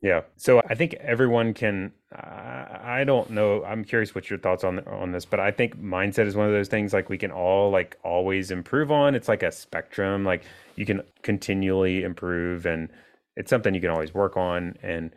[0.01, 0.21] Yeah.
[0.35, 1.91] So I think everyone can.
[2.15, 3.63] Uh, I don't know.
[3.63, 6.53] I'm curious what your thoughts on on this, but I think mindset is one of
[6.53, 9.15] those things like we can all like always improve on.
[9.15, 10.23] It's like a spectrum.
[10.23, 10.43] Like
[10.75, 12.89] you can continually improve, and
[13.35, 14.75] it's something you can always work on.
[14.83, 15.11] And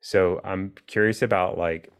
[0.00, 1.92] so I'm curious about like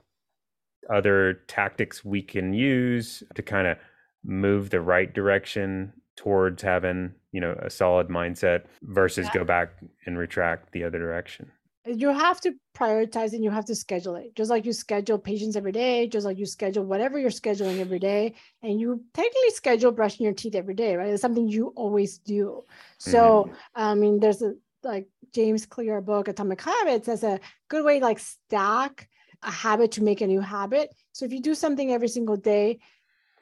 [0.89, 3.77] other tactics we can use to kind of
[4.25, 9.41] move the right direction towards having you know a solid mindset versus yeah.
[9.41, 9.71] go back
[10.07, 11.51] and retract the other direction.
[11.87, 14.35] You have to prioritize and you have to schedule it.
[14.37, 17.99] Just like you schedule patients every day just like you schedule whatever you're scheduling every
[17.99, 21.09] day and you technically schedule brushing your teeth every day right?
[21.09, 22.65] It's something you always do.
[22.99, 23.55] So mm-hmm.
[23.75, 27.39] i mean there's a like james clear book atomic habits as a
[27.69, 29.11] good way like stack
[29.43, 30.95] a habit to make a new habit.
[31.13, 32.81] So if you do something every single day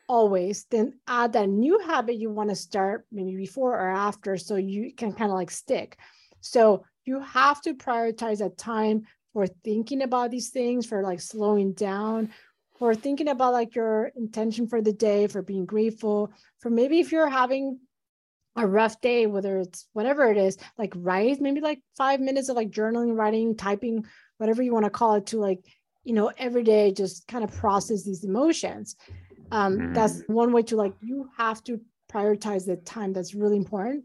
[0.09, 4.57] always then add that new habit you want to start maybe before or after so
[4.57, 5.99] you can kind of like stick.
[6.41, 11.73] So you have to prioritize a time for thinking about these things for like slowing
[11.73, 12.31] down
[12.79, 17.13] for thinking about like your intention for the day for being grateful for maybe if
[17.13, 17.79] you're having
[18.57, 22.57] a rough day whether it's whatever it is like write maybe like five minutes of
[22.57, 24.05] like journaling writing typing
[24.39, 25.61] whatever you want to call it to like
[26.05, 28.97] you know every day just kind of process these emotions
[29.51, 29.95] um, mm.
[29.95, 31.81] that's one way to like you have to
[32.13, 34.05] prioritize the time that's really important.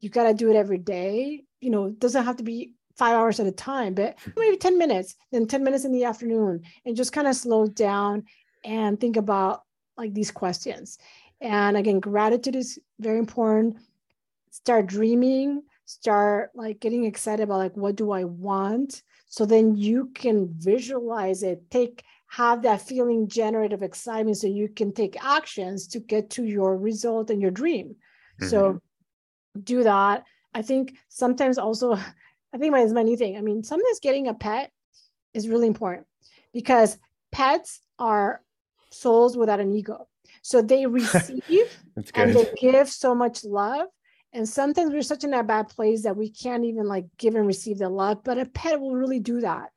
[0.00, 1.44] You got to do it every day.
[1.60, 4.76] You know it doesn't have to be five hours at a time but maybe 10
[4.76, 8.22] minutes then 10 minutes in the afternoon and just kind of slow down
[8.64, 9.62] and think about
[9.96, 10.98] like these questions.
[11.40, 13.76] And again gratitude is very important.
[14.50, 15.62] Start dreaming
[15.92, 19.02] start like getting excited about like what do i want?
[19.28, 21.70] So then you can visualize it.
[21.70, 26.78] Take have that feeling generative excitement so you can take actions to get to your
[26.78, 27.88] result and your dream.
[27.88, 28.48] Mm-hmm.
[28.48, 28.80] so
[29.62, 30.24] do that.
[30.54, 31.92] I think sometimes also
[32.54, 33.36] i think my, my new thing.
[33.36, 34.70] I mean sometimes getting a pet
[35.34, 36.06] is really important
[36.54, 36.98] because
[37.32, 38.40] pets are
[38.90, 40.08] souls without an ego.
[40.40, 41.68] So they receive
[42.14, 43.88] and they give so much love.
[44.32, 47.46] And sometimes we're such in a bad place that we can't even like give and
[47.46, 49.68] receive the love but a pet will really do that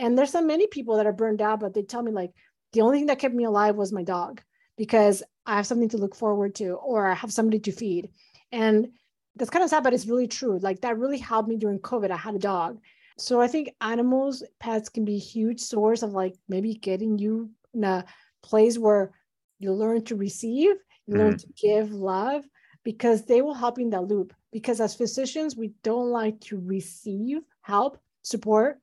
[0.00, 2.32] and there's so many people that are burned out, but they tell me like
[2.72, 4.40] the only thing that kept me alive was my dog
[4.78, 8.08] because I have something to look forward to or I have somebody to feed.
[8.50, 8.88] And
[9.36, 10.58] that's kind of sad, but it's really true.
[10.58, 12.10] Like that really helped me during COVID.
[12.10, 12.80] I had a dog.
[13.18, 17.50] So I think animals, pets can be a huge source of like maybe getting you
[17.74, 18.06] in a
[18.42, 19.12] place where
[19.58, 20.76] you learn to receive,
[21.06, 21.36] you learn mm-hmm.
[21.36, 22.42] to give love
[22.84, 24.32] because they will help in that loop.
[24.50, 28.80] Because as physicians, we don't like to receive help, support,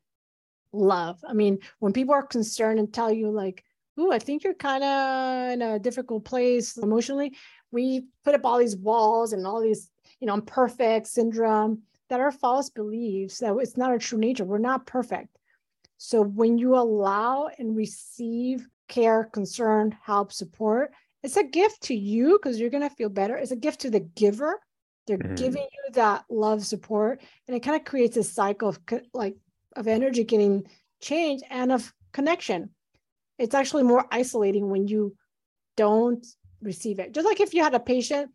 [0.74, 1.20] love.
[1.28, 3.64] I mean, when people are concerned and tell you, like,
[4.00, 7.36] Ooh, I think you're kind of in a difficult place emotionally,
[7.72, 9.90] we put up all these walls and all these,
[10.20, 14.46] you know, I'm perfect syndrome that are false beliefs that it's not our true nature.
[14.46, 15.38] We're not perfect.
[15.98, 20.94] So when you allow and receive care, concern, help, support,
[21.24, 23.36] it's a gift to you because you're going to feel better.
[23.36, 24.60] It's a gift to the giver.
[25.08, 25.36] They're mm-hmm.
[25.36, 28.80] giving you that love, support, and it kind of creates a cycle of
[29.14, 29.36] like
[29.78, 30.68] of energy getting
[31.02, 32.72] changed and of connection.
[33.38, 35.16] It's actually more isolating when you
[35.76, 36.26] don't
[36.62, 37.14] receive it.
[37.14, 38.32] Just like if you had a patient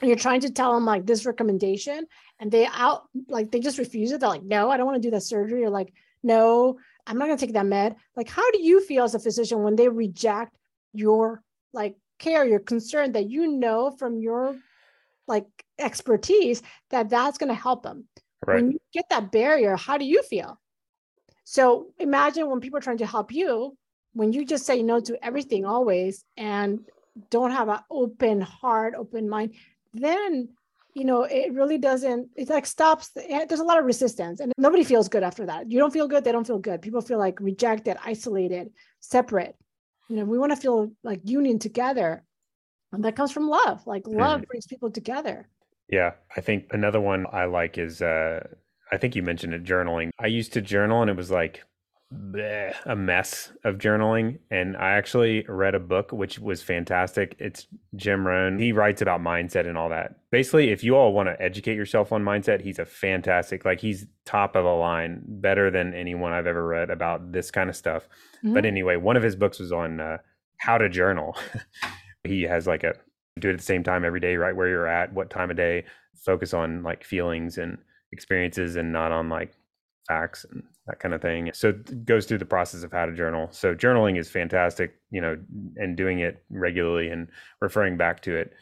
[0.00, 2.06] and you're trying to tell them like this recommendation
[2.40, 4.20] and they out like they just refuse it.
[4.20, 5.60] They're like, no, I don't want to do that surgery.
[5.60, 7.96] You're like, no, I'm not going to take that med.
[8.16, 10.56] Like, how do you feel as a physician when they reject
[10.92, 14.56] your like care, your concern that you know from your
[15.28, 15.46] like
[15.78, 18.08] expertise that that's going to help them?
[18.46, 18.56] Right.
[18.56, 20.58] When you get that barrier, how do you feel?
[21.44, 23.76] So imagine when people are trying to help you,
[24.14, 26.80] when you just say no to everything always and
[27.30, 29.54] don't have an open heart, open mind,
[29.92, 30.48] then
[30.94, 34.84] you know it really doesn't it like stops there's a lot of resistance and nobody
[34.84, 35.70] feels good after that.
[35.70, 36.82] You don't feel good they don't feel good.
[36.82, 38.70] People feel like rejected isolated
[39.00, 39.56] separate.
[40.08, 42.24] You know we want to feel like union together.
[42.92, 44.46] And that comes from love like love mm.
[44.46, 45.48] brings people together.
[45.88, 48.40] Yeah i think another one i like is uh
[48.92, 51.64] i think you mentioned it journaling i used to journal and it was like
[52.14, 54.38] bleh, a mess of journaling.
[54.50, 57.36] And I actually read a book which was fantastic.
[57.38, 57.66] It's
[57.96, 58.58] Jim Rohn.
[58.58, 60.16] He writes about mindset and all that.
[60.30, 64.06] Basically, if you all want to educate yourself on mindset, he's a fantastic, like he's
[64.24, 68.08] top of the line, better than anyone I've ever read about this kind of stuff.
[68.38, 68.54] Mm-hmm.
[68.54, 70.18] But anyway, one of his books was on uh,
[70.58, 71.36] how to journal.
[72.24, 72.94] he has like a
[73.40, 75.56] do it at the same time every day, right where you're at, what time of
[75.56, 77.78] day, focus on like feelings and
[78.14, 79.52] experiences and not on like
[80.08, 81.50] facts and that kind of thing.
[81.52, 83.48] So it goes through the process of how to journal.
[83.50, 85.36] So journaling is fantastic, you know,
[85.76, 87.28] and doing it regularly and
[87.60, 88.52] referring back to it,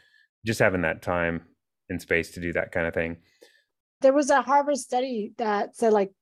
[0.45, 1.43] just having that time
[1.89, 3.19] and space to do that kind of thing.
[4.01, 6.13] There was a Harvard study that said like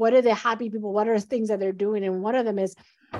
[0.00, 0.94] what are the happy people?
[0.94, 2.04] What are things that they're doing?
[2.04, 2.74] And one of them is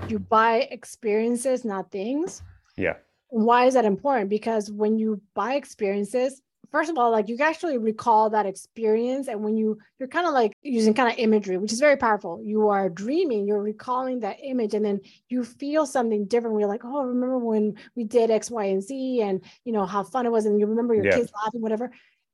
[0.08, 2.42] you buy experiences, not things.
[2.74, 2.94] Yeah.
[3.28, 4.30] Why is that important?
[4.30, 6.40] Because when you buy experiences,
[6.70, 10.32] first of all like you actually recall that experience and when you you're kind of
[10.32, 12.40] like using kind of imagery which is very powerful.
[12.44, 16.58] You are dreaming you're recalling that image and then you feel something different.
[16.58, 20.02] You're like oh remember when we did x y and z and you know how
[20.02, 21.16] fun it was and you remember your yeah.
[21.16, 21.90] kids laughing whatever.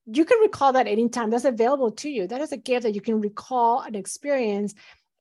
[0.07, 1.31] You can recall that anytime.
[1.31, 2.29] That's available to you.
[2.29, 4.73] That is a gift that you can recall an experience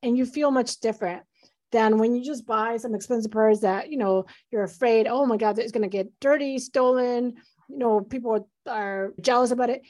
[0.03, 1.23] and you feel much different
[1.71, 5.35] than when you just buy some expensive purse that you know you're afraid oh my
[5.35, 7.33] god it's going to get dirty stolen
[7.67, 9.81] you know people are jealous about it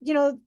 [0.00, 0.38] you know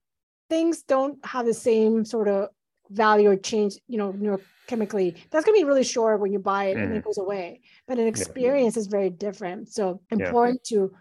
[0.50, 2.50] things don't have the same sort of
[2.90, 6.66] value or change you know neurochemically that's going to be really short when you buy
[6.66, 6.84] it mm.
[6.84, 7.06] and it mm.
[7.06, 8.82] goes away but an experience yeah.
[8.82, 10.78] is very different so important yeah.
[10.78, 10.94] to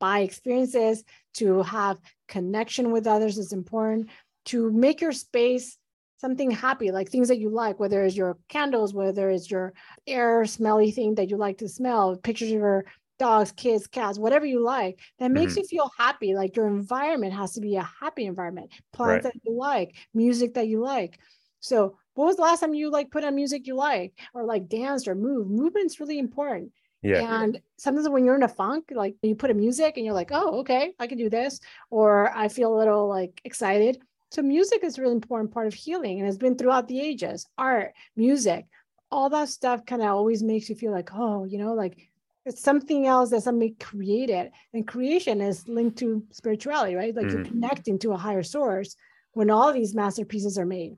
[0.00, 1.98] buy experiences to have
[2.28, 4.08] connection with others is important
[4.44, 5.78] to make your space
[6.18, 9.72] something happy like things that you like whether it's your candles whether it's your
[10.06, 12.84] air smelly thing that you like to smell pictures of your
[13.18, 15.60] dogs, kids, cats, whatever you like, that makes mm-hmm.
[15.60, 16.34] you feel happy.
[16.34, 19.32] Like your environment has to be a happy environment, plants right.
[19.34, 21.18] that you like, music that you like.
[21.60, 24.68] So, what was the last time you like put on music you like or like
[24.68, 25.48] danced or move?
[25.48, 26.70] Movement's really important.
[27.02, 27.42] Yeah.
[27.42, 30.30] And sometimes when you're in a funk, like you put a music and you're like,
[30.32, 31.60] oh, okay, I can do this,
[31.90, 33.98] or I feel a little like excited.
[34.30, 37.46] So music is a really important part of healing and has been throughout the ages.
[37.58, 38.66] Art, music,
[39.10, 42.08] all that stuff kind of always makes you feel like, oh, you know, like
[42.44, 47.14] it's something else that somebody created and creation is linked to spirituality right?
[47.14, 47.32] Like mm.
[47.32, 48.96] you're connecting to a higher source
[49.32, 50.96] when all these masterpieces are made.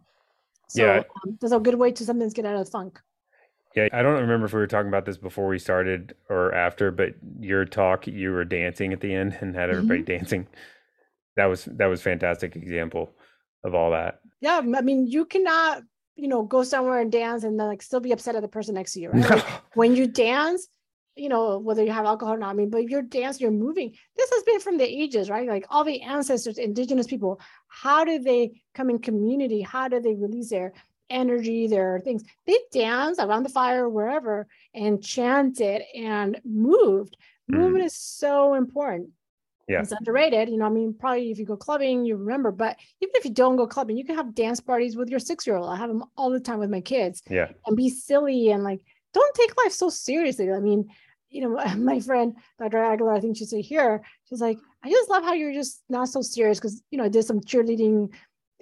[0.69, 1.03] So yeah.
[1.25, 3.01] um, that's a good way to sometimes get out of the funk.
[3.75, 6.91] Yeah i don't remember if we were talking about this before we started or after
[6.91, 10.13] but your talk you were dancing at the end and had everybody mm-hmm.
[10.13, 10.47] dancing.
[11.37, 13.11] That was that was fantastic example
[13.63, 14.21] of all that.
[14.41, 15.83] Yeah i mean you cannot
[16.17, 18.75] you know go somewhere and dance and then like still be upset at the person
[18.75, 19.31] next to you right?
[19.31, 20.67] Like, when you dance
[21.17, 23.95] you know, whether you have alcohol or not, I mean, but you're dancing, you're moving.
[24.17, 25.49] This has been from the ages, right?
[25.49, 29.63] Like all the ancestors, indigenous people, how do they come in community?
[29.63, 30.75] How do they release their
[31.09, 32.23] energy, their things?
[32.47, 37.17] They dance around the fire, wherever, and chanted and moved.
[37.51, 37.59] Mm.
[37.59, 39.11] Movement is so important.
[39.69, 39.81] Yeah.
[39.81, 40.49] It's underrated.
[40.49, 43.33] You know, I mean, probably if you go clubbing, you remember, but even if you
[43.33, 45.69] don't go clubbing, you can have dance parties with your six year old.
[45.69, 47.23] I have them all the time with my kids.
[47.29, 47.49] Yeah.
[47.67, 50.53] And be silly and like, don't take life so seriously.
[50.53, 50.91] I mean,
[51.31, 52.79] you know, my friend Dr.
[52.79, 54.03] Aguilar, I think she's here.
[54.29, 57.09] She's like, I just love how you're just not so serious because you know I
[57.09, 58.11] did some cheerleading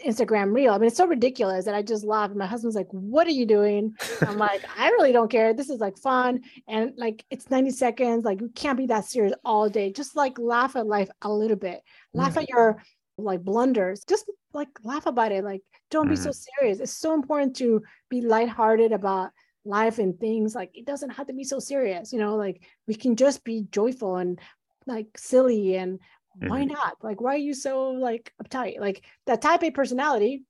[0.05, 0.73] Instagram reel.
[0.73, 2.31] I mean, it's so ridiculous that I just laugh.
[2.31, 3.95] And my husband's like, What are you doing?
[4.23, 5.55] I'm like, I really don't care.
[5.55, 6.43] This is like fun.
[6.67, 8.25] And like, it's 90 seconds.
[8.25, 9.93] Like, you can't be that serious all day.
[9.93, 12.83] Just like laugh at life a little bit, laugh at your
[13.19, 14.05] like blunders.
[14.05, 15.45] Just like laugh about it.
[15.45, 16.61] Like, don't be so mm-hmm.
[16.61, 16.81] serious.
[16.81, 19.31] It's so important to be lighthearted about
[19.65, 20.55] life and things.
[20.55, 23.67] Like, it doesn't have to be so serious, you know, like we can just be
[23.71, 24.41] joyful and
[24.87, 26.49] like silly and mm-hmm.
[26.49, 26.97] why not?
[27.03, 28.81] Like why are you so like uptight?
[28.81, 30.45] Like that type a personality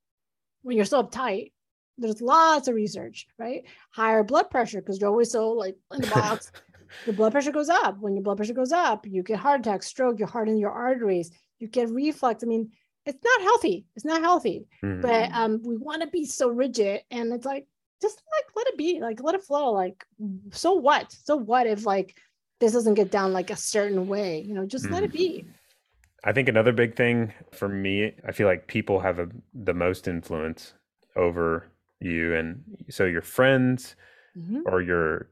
[0.63, 1.53] when you're so uptight
[1.97, 3.63] there's lots of research right?
[3.91, 6.51] Higher blood pressure because you're always so like in the box.
[7.07, 7.99] Your blood pressure goes up.
[7.99, 11.31] When your blood pressure goes up you get heart attack stroke you harden your arteries
[11.59, 12.45] you get reflux.
[12.45, 12.71] I mean
[13.07, 13.87] it's not healthy.
[13.97, 14.67] It's not healthy.
[14.83, 15.01] Mm-hmm.
[15.01, 17.67] but um we want to be so rigid and it's like
[18.01, 20.05] just like let it be like let it flow like
[20.53, 22.17] so what so what if like
[22.61, 24.95] this doesn't get down like a certain way you know just mm-hmm.
[24.95, 25.51] let it be mm-hmm.
[26.25, 30.09] I think another big thing for me, I feel like people have a, the most
[30.09, 30.73] influence
[31.17, 31.71] over
[32.01, 32.35] you.
[32.35, 33.95] And so your friends
[34.37, 34.61] mm-hmm.
[34.65, 35.29] or your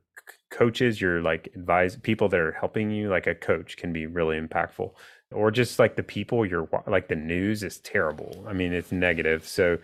[0.51, 4.39] coaches, your like advise people that are helping you, like a coach can be really
[4.39, 4.93] impactful.
[5.33, 8.45] Or just like the people you're like the news is terrible.
[8.47, 9.49] I mean, it's negative.
[9.49, 9.79] So,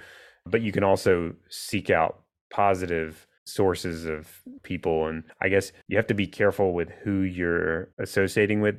[0.44, 2.20] but you can also seek out
[2.50, 4.28] positive sources of
[4.62, 8.76] people and i guess you have to be careful with who you're associating with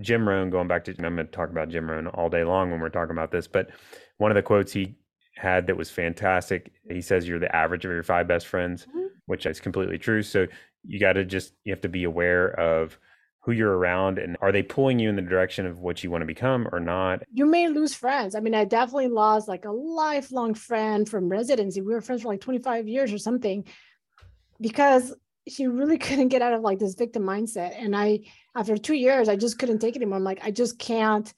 [0.00, 2.70] jim rohn going back to i'm going to talk about jim rohn all day long
[2.70, 3.70] when we're talking about this but
[4.16, 4.96] one of the quotes he
[5.36, 9.06] had that was fantastic he says you're the average of your five best friends mm-hmm.
[9.26, 10.48] which is completely true so
[10.84, 12.98] you got to just you have to be aware of
[13.48, 16.20] who you're around and are they pulling you in the direction of what you want
[16.20, 19.70] to become or not you may lose friends i mean i definitely lost like a
[19.70, 23.64] lifelong friend from residency we were friends for like 25 years or something
[24.60, 25.14] because
[25.48, 27.74] she really couldn't get out of like this victim mindset.
[27.82, 28.20] And I,
[28.54, 30.18] after two years, I just couldn't take it anymore.
[30.18, 31.32] I'm like, I just can't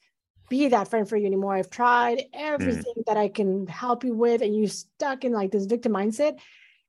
[0.49, 1.55] be that friend for you anymore.
[1.55, 2.25] I've tried mm.
[2.33, 3.05] everything mm.
[3.07, 6.39] that I can help you with, and you stuck in like this victim mindset.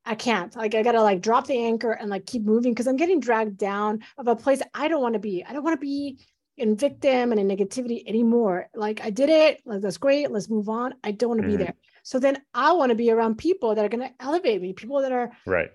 [0.05, 0.55] I can't.
[0.57, 3.57] Like, I gotta like drop the anchor and like keep moving because I'm getting dragged
[3.57, 5.44] down of a place I don't want to be.
[5.44, 6.18] I don't want to be
[6.57, 8.68] in victim and in negativity anymore.
[8.74, 9.61] Like, I did it.
[9.64, 10.30] Like, that's great.
[10.30, 10.94] Let's move on.
[11.03, 11.50] I don't want to mm.
[11.50, 11.64] be mm-hmm.
[11.64, 11.74] there.
[12.03, 15.12] So then I want to be around people that are gonna elevate me, people that
[15.12, 15.70] are right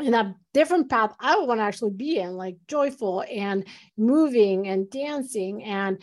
[0.00, 3.64] in a different path I want to actually be in, like joyful and
[3.96, 5.98] moving and dancing and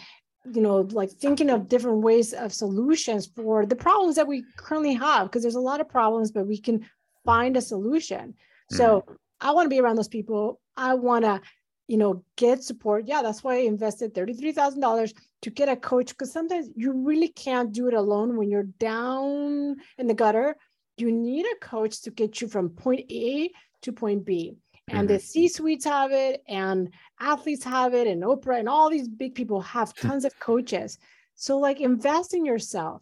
[0.53, 4.93] you know like thinking of different ways of solutions for the problems that we currently
[4.93, 6.86] have because there's a lot of problems but we can
[7.28, 8.34] find a solution
[8.71, 9.15] so mm.
[9.41, 11.39] i want to be around those people i want to
[11.88, 15.13] you know get support yeah that's why i invested $33000
[15.43, 19.75] to get a coach because sometimes you really can't do it alone when you're down
[19.99, 20.55] in the gutter
[20.97, 23.51] you need a coach to get you from point a
[23.84, 24.55] to point B.
[24.89, 25.15] And mm-hmm.
[25.15, 29.36] the C suites have it, and athletes have it, and Oprah, and all these big
[29.36, 30.97] people have tons of coaches.
[31.36, 33.01] So, like, invest in yourself.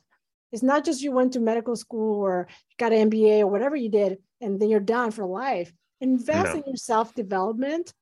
[0.52, 3.90] It's not just you went to medical school or got an MBA or whatever you
[3.90, 5.72] did, and then you're done for life.
[6.02, 6.62] Invest no.
[6.62, 7.94] in your self development,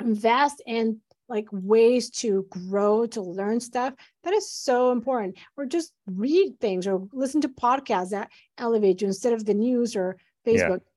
[0.00, 3.94] invest in like ways to grow, to learn stuff.
[4.24, 5.36] That is so important.
[5.56, 9.94] Or just read things or listen to podcasts that elevate you instead of the news
[9.94, 10.16] or
[10.46, 10.80] Facebook.
[10.80, 10.88] Yeah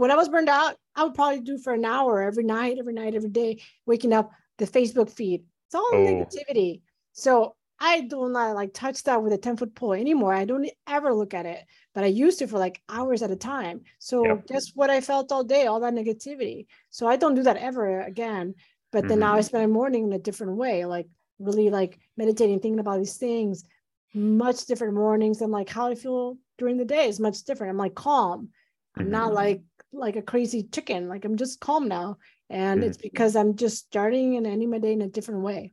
[0.00, 2.94] when I was burned out, I would probably do for an hour every night, every
[2.94, 5.42] night, every day, waking up the Facebook feed.
[5.66, 5.96] It's all oh.
[5.96, 6.80] negativity.
[7.12, 10.34] So I do not like touch that with a 10 foot pole anymore.
[10.34, 11.64] I don't ever look at it,
[11.94, 13.80] but I used to for like hours at a time.
[13.98, 14.46] So yep.
[14.46, 16.66] guess what I felt all day, all that negativity.
[16.90, 18.54] So I don't do that ever again.
[18.92, 19.20] But then mm-hmm.
[19.20, 21.08] now I spend my morning in a different way, like
[21.38, 23.64] really like meditating, thinking about these things,
[24.12, 25.40] much different mornings.
[25.40, 27.70] And like how I feel during the day is much different.
[27.70, 28.50] I'm like calm.
[28.96, 29.12] I'm mm-hmm.
[29.12, 29.62] not like
[29.92, 31.08] like a crazy chicken.
[31.08, 32.18] Like I'm just calm now.
[32.50, 32.90] And mm-hmm.
[32.90, 35.72] it's because I'm just starting and ending my day in a different way.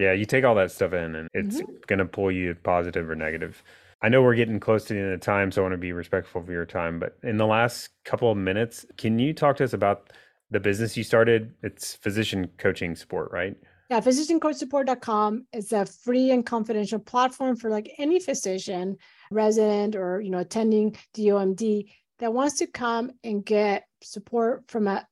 [0.00, 1.74] Yeah, you take all that stuff in and it's mm-hmm.
[1.86, 3.62] going to pull you positive or negative.
[4.02, 5.92] I know we're getting close to the end of time, so I want to be
[5.92, 6.98] respectful of your time.
[6.98, 10.10] But in the last couple of minutes, can you talk to us about
[10.50, 11.52] the business you started?
[11.62, 13.54] It's physician coaching support, right?
[13.90, 18.96] Yeah, physiciancoachsupport.com is a free and confidential platform for like any physician,
[19.30, 21.90] resident, or you know, attending DOMD
[22.20, 25.06] that wants to come and get support from a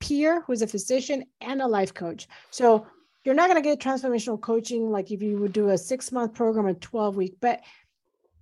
[0.00, 2.28] peer who's a physician and a life coach.
[2.50, 2.86] So
[3.24, 6.34] you're not going to get transformational coaching like if you would do a six month
[6.34, 7.60] program or 12 week, but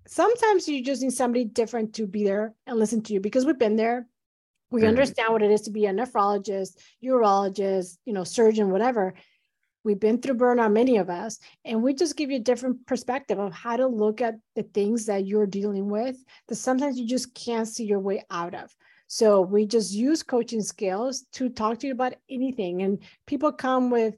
[0.06, 3.58] sometimes you just need somebody different to be there and listen to you because we've
[3.58, 4.06] been there.
[4.70, 4.88] We mm-hmm.
[4.88, 9.14] understand what it is to be a nephrologist, urologist, you know, surgeon, whatever.
[9.84, 13.38] We've been through burnout, many of us, and we just give you a different perspective
[13.38, 16.16] of how to look at the things that you're dealing with
[16.48, 18.74] that sometimes you just can't see your way out of.
[19.08, 22.82] So we just use coaching skills to talk to you about anything.
[22.82, 24.14] And people come with,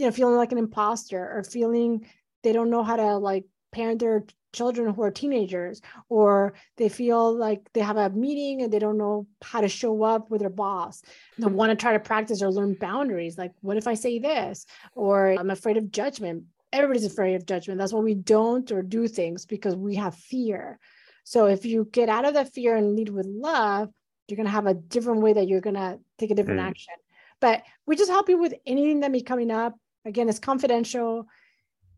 [0.00, 2.06] you know, feeling like an imposter or feeling
[2.42, 4.24] they don't know how to like parent their
[4.54, 8.96] children who are teenagers or they feel like they have a meeting and they don't
[8.96, 11.02] know how to show up with their boss.
[11.36, 14.64] They want to try to practice or learn boundaries like what if i say this?
[14.94, 16.44] Or i'm afraid of judgment.
[16.72, 17.78] Everybody's afraid of judgment.
[17.78, 20.78] That's why we don't or do things because we have fear.
[21.24, 23.90] So if you get out of that fear and lead with love
[24.30, 26.68] you're going to have a different way that you're going to take a different mm.
[26.68, 26.94] action.
[27.40, 29.74] But we just help you with anything that may coming up
[30.04, 31.26] again it's confidential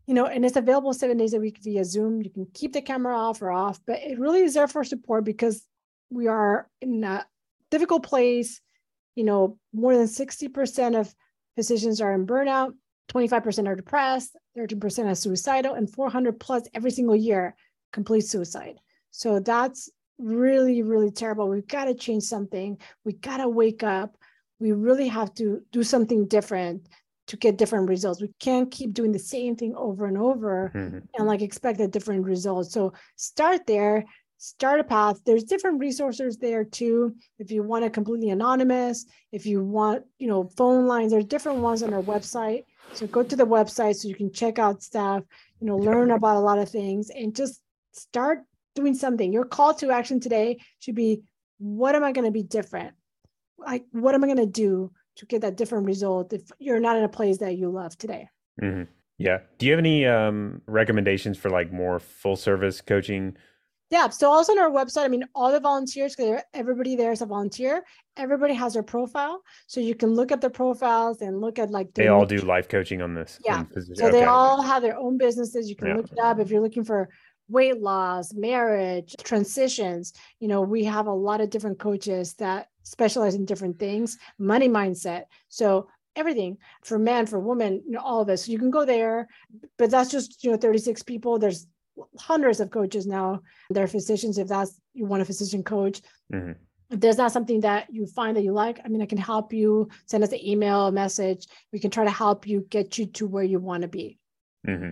[0.05, 2.21] you know, and it's available seven days a week via Zoom.
[2.21, 5.23] You can keep the camera off or off, but it really is there for support
[5.23, 5.65] because
[6.09, 7.25] we are in a
[7.71, 8.59] difficult place.
[9.15, 11.13] You know, more than 60% of
[11.55, 12.73] physicians are in burnout,
[13.09, 17.55] 25% are depressed, 13% are suicidal, and 400 plus every single year
[17.93, 18.79] complete suicide.
[19.11, 21.47] So that's really, really terrible.
[21.47, 22.79] We've got to change something.
[23.05, 24.17] We got to wake up.
[24.59, 26.87] We really have to do something different
[27.27, 28.21] to get different results.
[28.21, 30.99] We can't keep doing the same thing over and over mm-hmm.
[31.17, 32.71] and like expect a different result.
[32.71, 34.05] So start there,
[34.37, 35.21] start a path.
[35.25, 37.15] There's different resources there too.
[37.39, 41.59] If you want it completely anonymous, if you want, you know, phone lines, there's different
[41.59, 42.65] ones on our website.
[42.93, 45.23] So go to the website so you can check out stuff,
[45.59, 47.61] you know, learn about a lot of things and just
[47.93, 48.39] start
[48.75, 49.31] doing something.
[49.31, 51.21] Your call to action today should be
[51.57, 52.93] what am I going to be different?
[53.57, 54.91] Like, what am I going to do?
[55.15, 58.27] To get that different result if you're not in a place that you love today.
[58.61, 58.83] Mm-hmm.
[59.17, 59.39] Yeah.
[59.57, 63.37] Do you have any um, recommendations for like more full service coaching?
[63.89, 64.09] Yeah.
[64.09, 67.27] So also on our website, I mean, all the volunteers, because everybody there is a
[67.27, 67.83] volunteer.
[68.17, 71.93] Everybody has their profile, so you can look at their profiles and look at like
[71.93, 73.39] they all do life coaching on this.
[73.45, 73.63] Yeah.
[73.93, 74.11] So okay.
[74.11, 75.69] they all have their own businesses.
[75.69, 75.95] You can yeah.
[75.95, 77.09] look it up if you're looking for
[77.49, 80.13] weight loss, marriage, transitions.
[80.39, 84.69] You know, we have a lot of different coaches that specialize in different things, money
[84.69, 85.23] mindset.
[85.49, 88.45] So everything for men, for women, you know, all of this.
[88.45, 89.27] So you can go there,
[89.77, 91.39] but that's just, you know, 36 people.
[91.39, 91.67] There's
[92.17, 93.41] hundreds of coaches now.
[93.69, 94.37] They're physicians.
[94.37, 96.01] If that's you want a physician coach.
[96.31, 96.51] Mm-hmm.
[96.91, 99.51] If there's not something that you find that you like, I mean, I can help
[99.51, 101.47] you send us an email, a message.
[101.71, 104.19] We can try to help you get you to where you want to be.
[104.67, 104.91] Mm-hmm.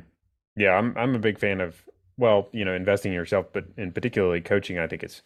[0.55, 1.81] Yeah, I'm I'm a big fan of
[2.17, 4.79] well, you know, investing in yourself, but in particularly coaching.
[4.79, 5.21] I think it's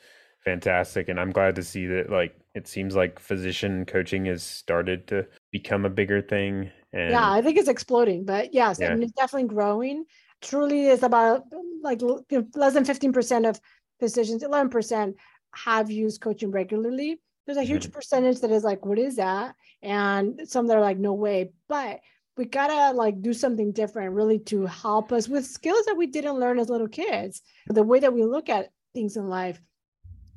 [0.46, 5.08] fantastic and i'm glad to see that like it seems like physician coaching has started
[5.08, 8.92] to become a bigger thing and yeah i think it's exploding but yes yeah.
[8.92, 10.06] I mean, it's definitely growing.
[10.42, 11.44] Truly is about
[11.82, 13.60] like less than 15% of
[14.00, 15.14] physicians 11%
[15.56, 17.20] have used coaching regularly.
[17.46, 17.94] There's a huge mm-hmm.
[17.94, 19.56] percentage that is like what is that?
[19.82, 21.52] And some that are like no way.
[21.68, 22.00] But
[22.38, 26.40] we gotta like do something different really to help us with skills that we didn't
[26.40, 27.42] learn as little kids.
[27.68, 29.62] The way that we look at things in life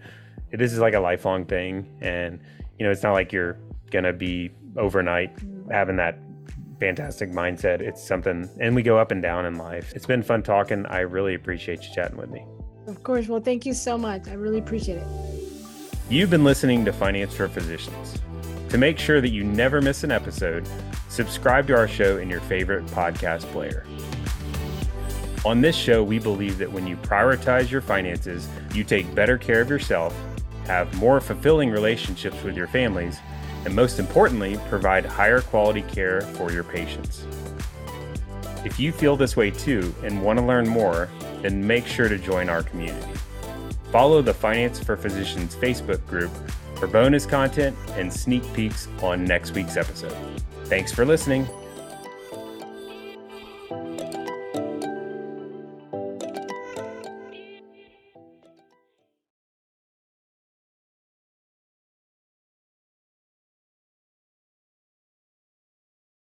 [0.53, 2.39] This is like a lifelong thing, and
[2.79, 3.57] you know it's not like you're
[3.91, 5.33] gonna be overnight
[5.71, 6.19] having that
[6.79, 7.81] fantastic mindset.
[7.81, 9.93] It's something, and we go up and down in life.
[9.95, 10.85] It's been fun talking.
[10.87, 12.45] I really appreciate you chatting with me.
[12.87, 13.29] Of course.
[13.29, 14.27] Well, thank you so much.
[14.29, 15.07] I really appreciate it.
[16.11, 18.21] You've been listening to Finance for Physicians.
[18.73, 20.67] To make sure that you never miss an episode,
[21.11, 23.85] subscribe to our show in your favorite podcast player.
[25.45, 29.61] On this show, we believe that when you prioritize your finances, you take better care
[29.61, 30.19] of yourself,
[30.65, 33.19] have more fulfilling relationships with your families,
[33.67, 37.27] and most importantly, provide higher quality care for your patients.
[38.65, 41.11] If you feel this way too and want to learn more,
[41.43, 43.13] then make sure to join our community.
[43.91, 46.31] Follow the Finance for Physicians Facebook group
[46.83, 50.17] for bonus content and sneak peeks on next week's episode.
[50.65, 51.47] Thanks for listening.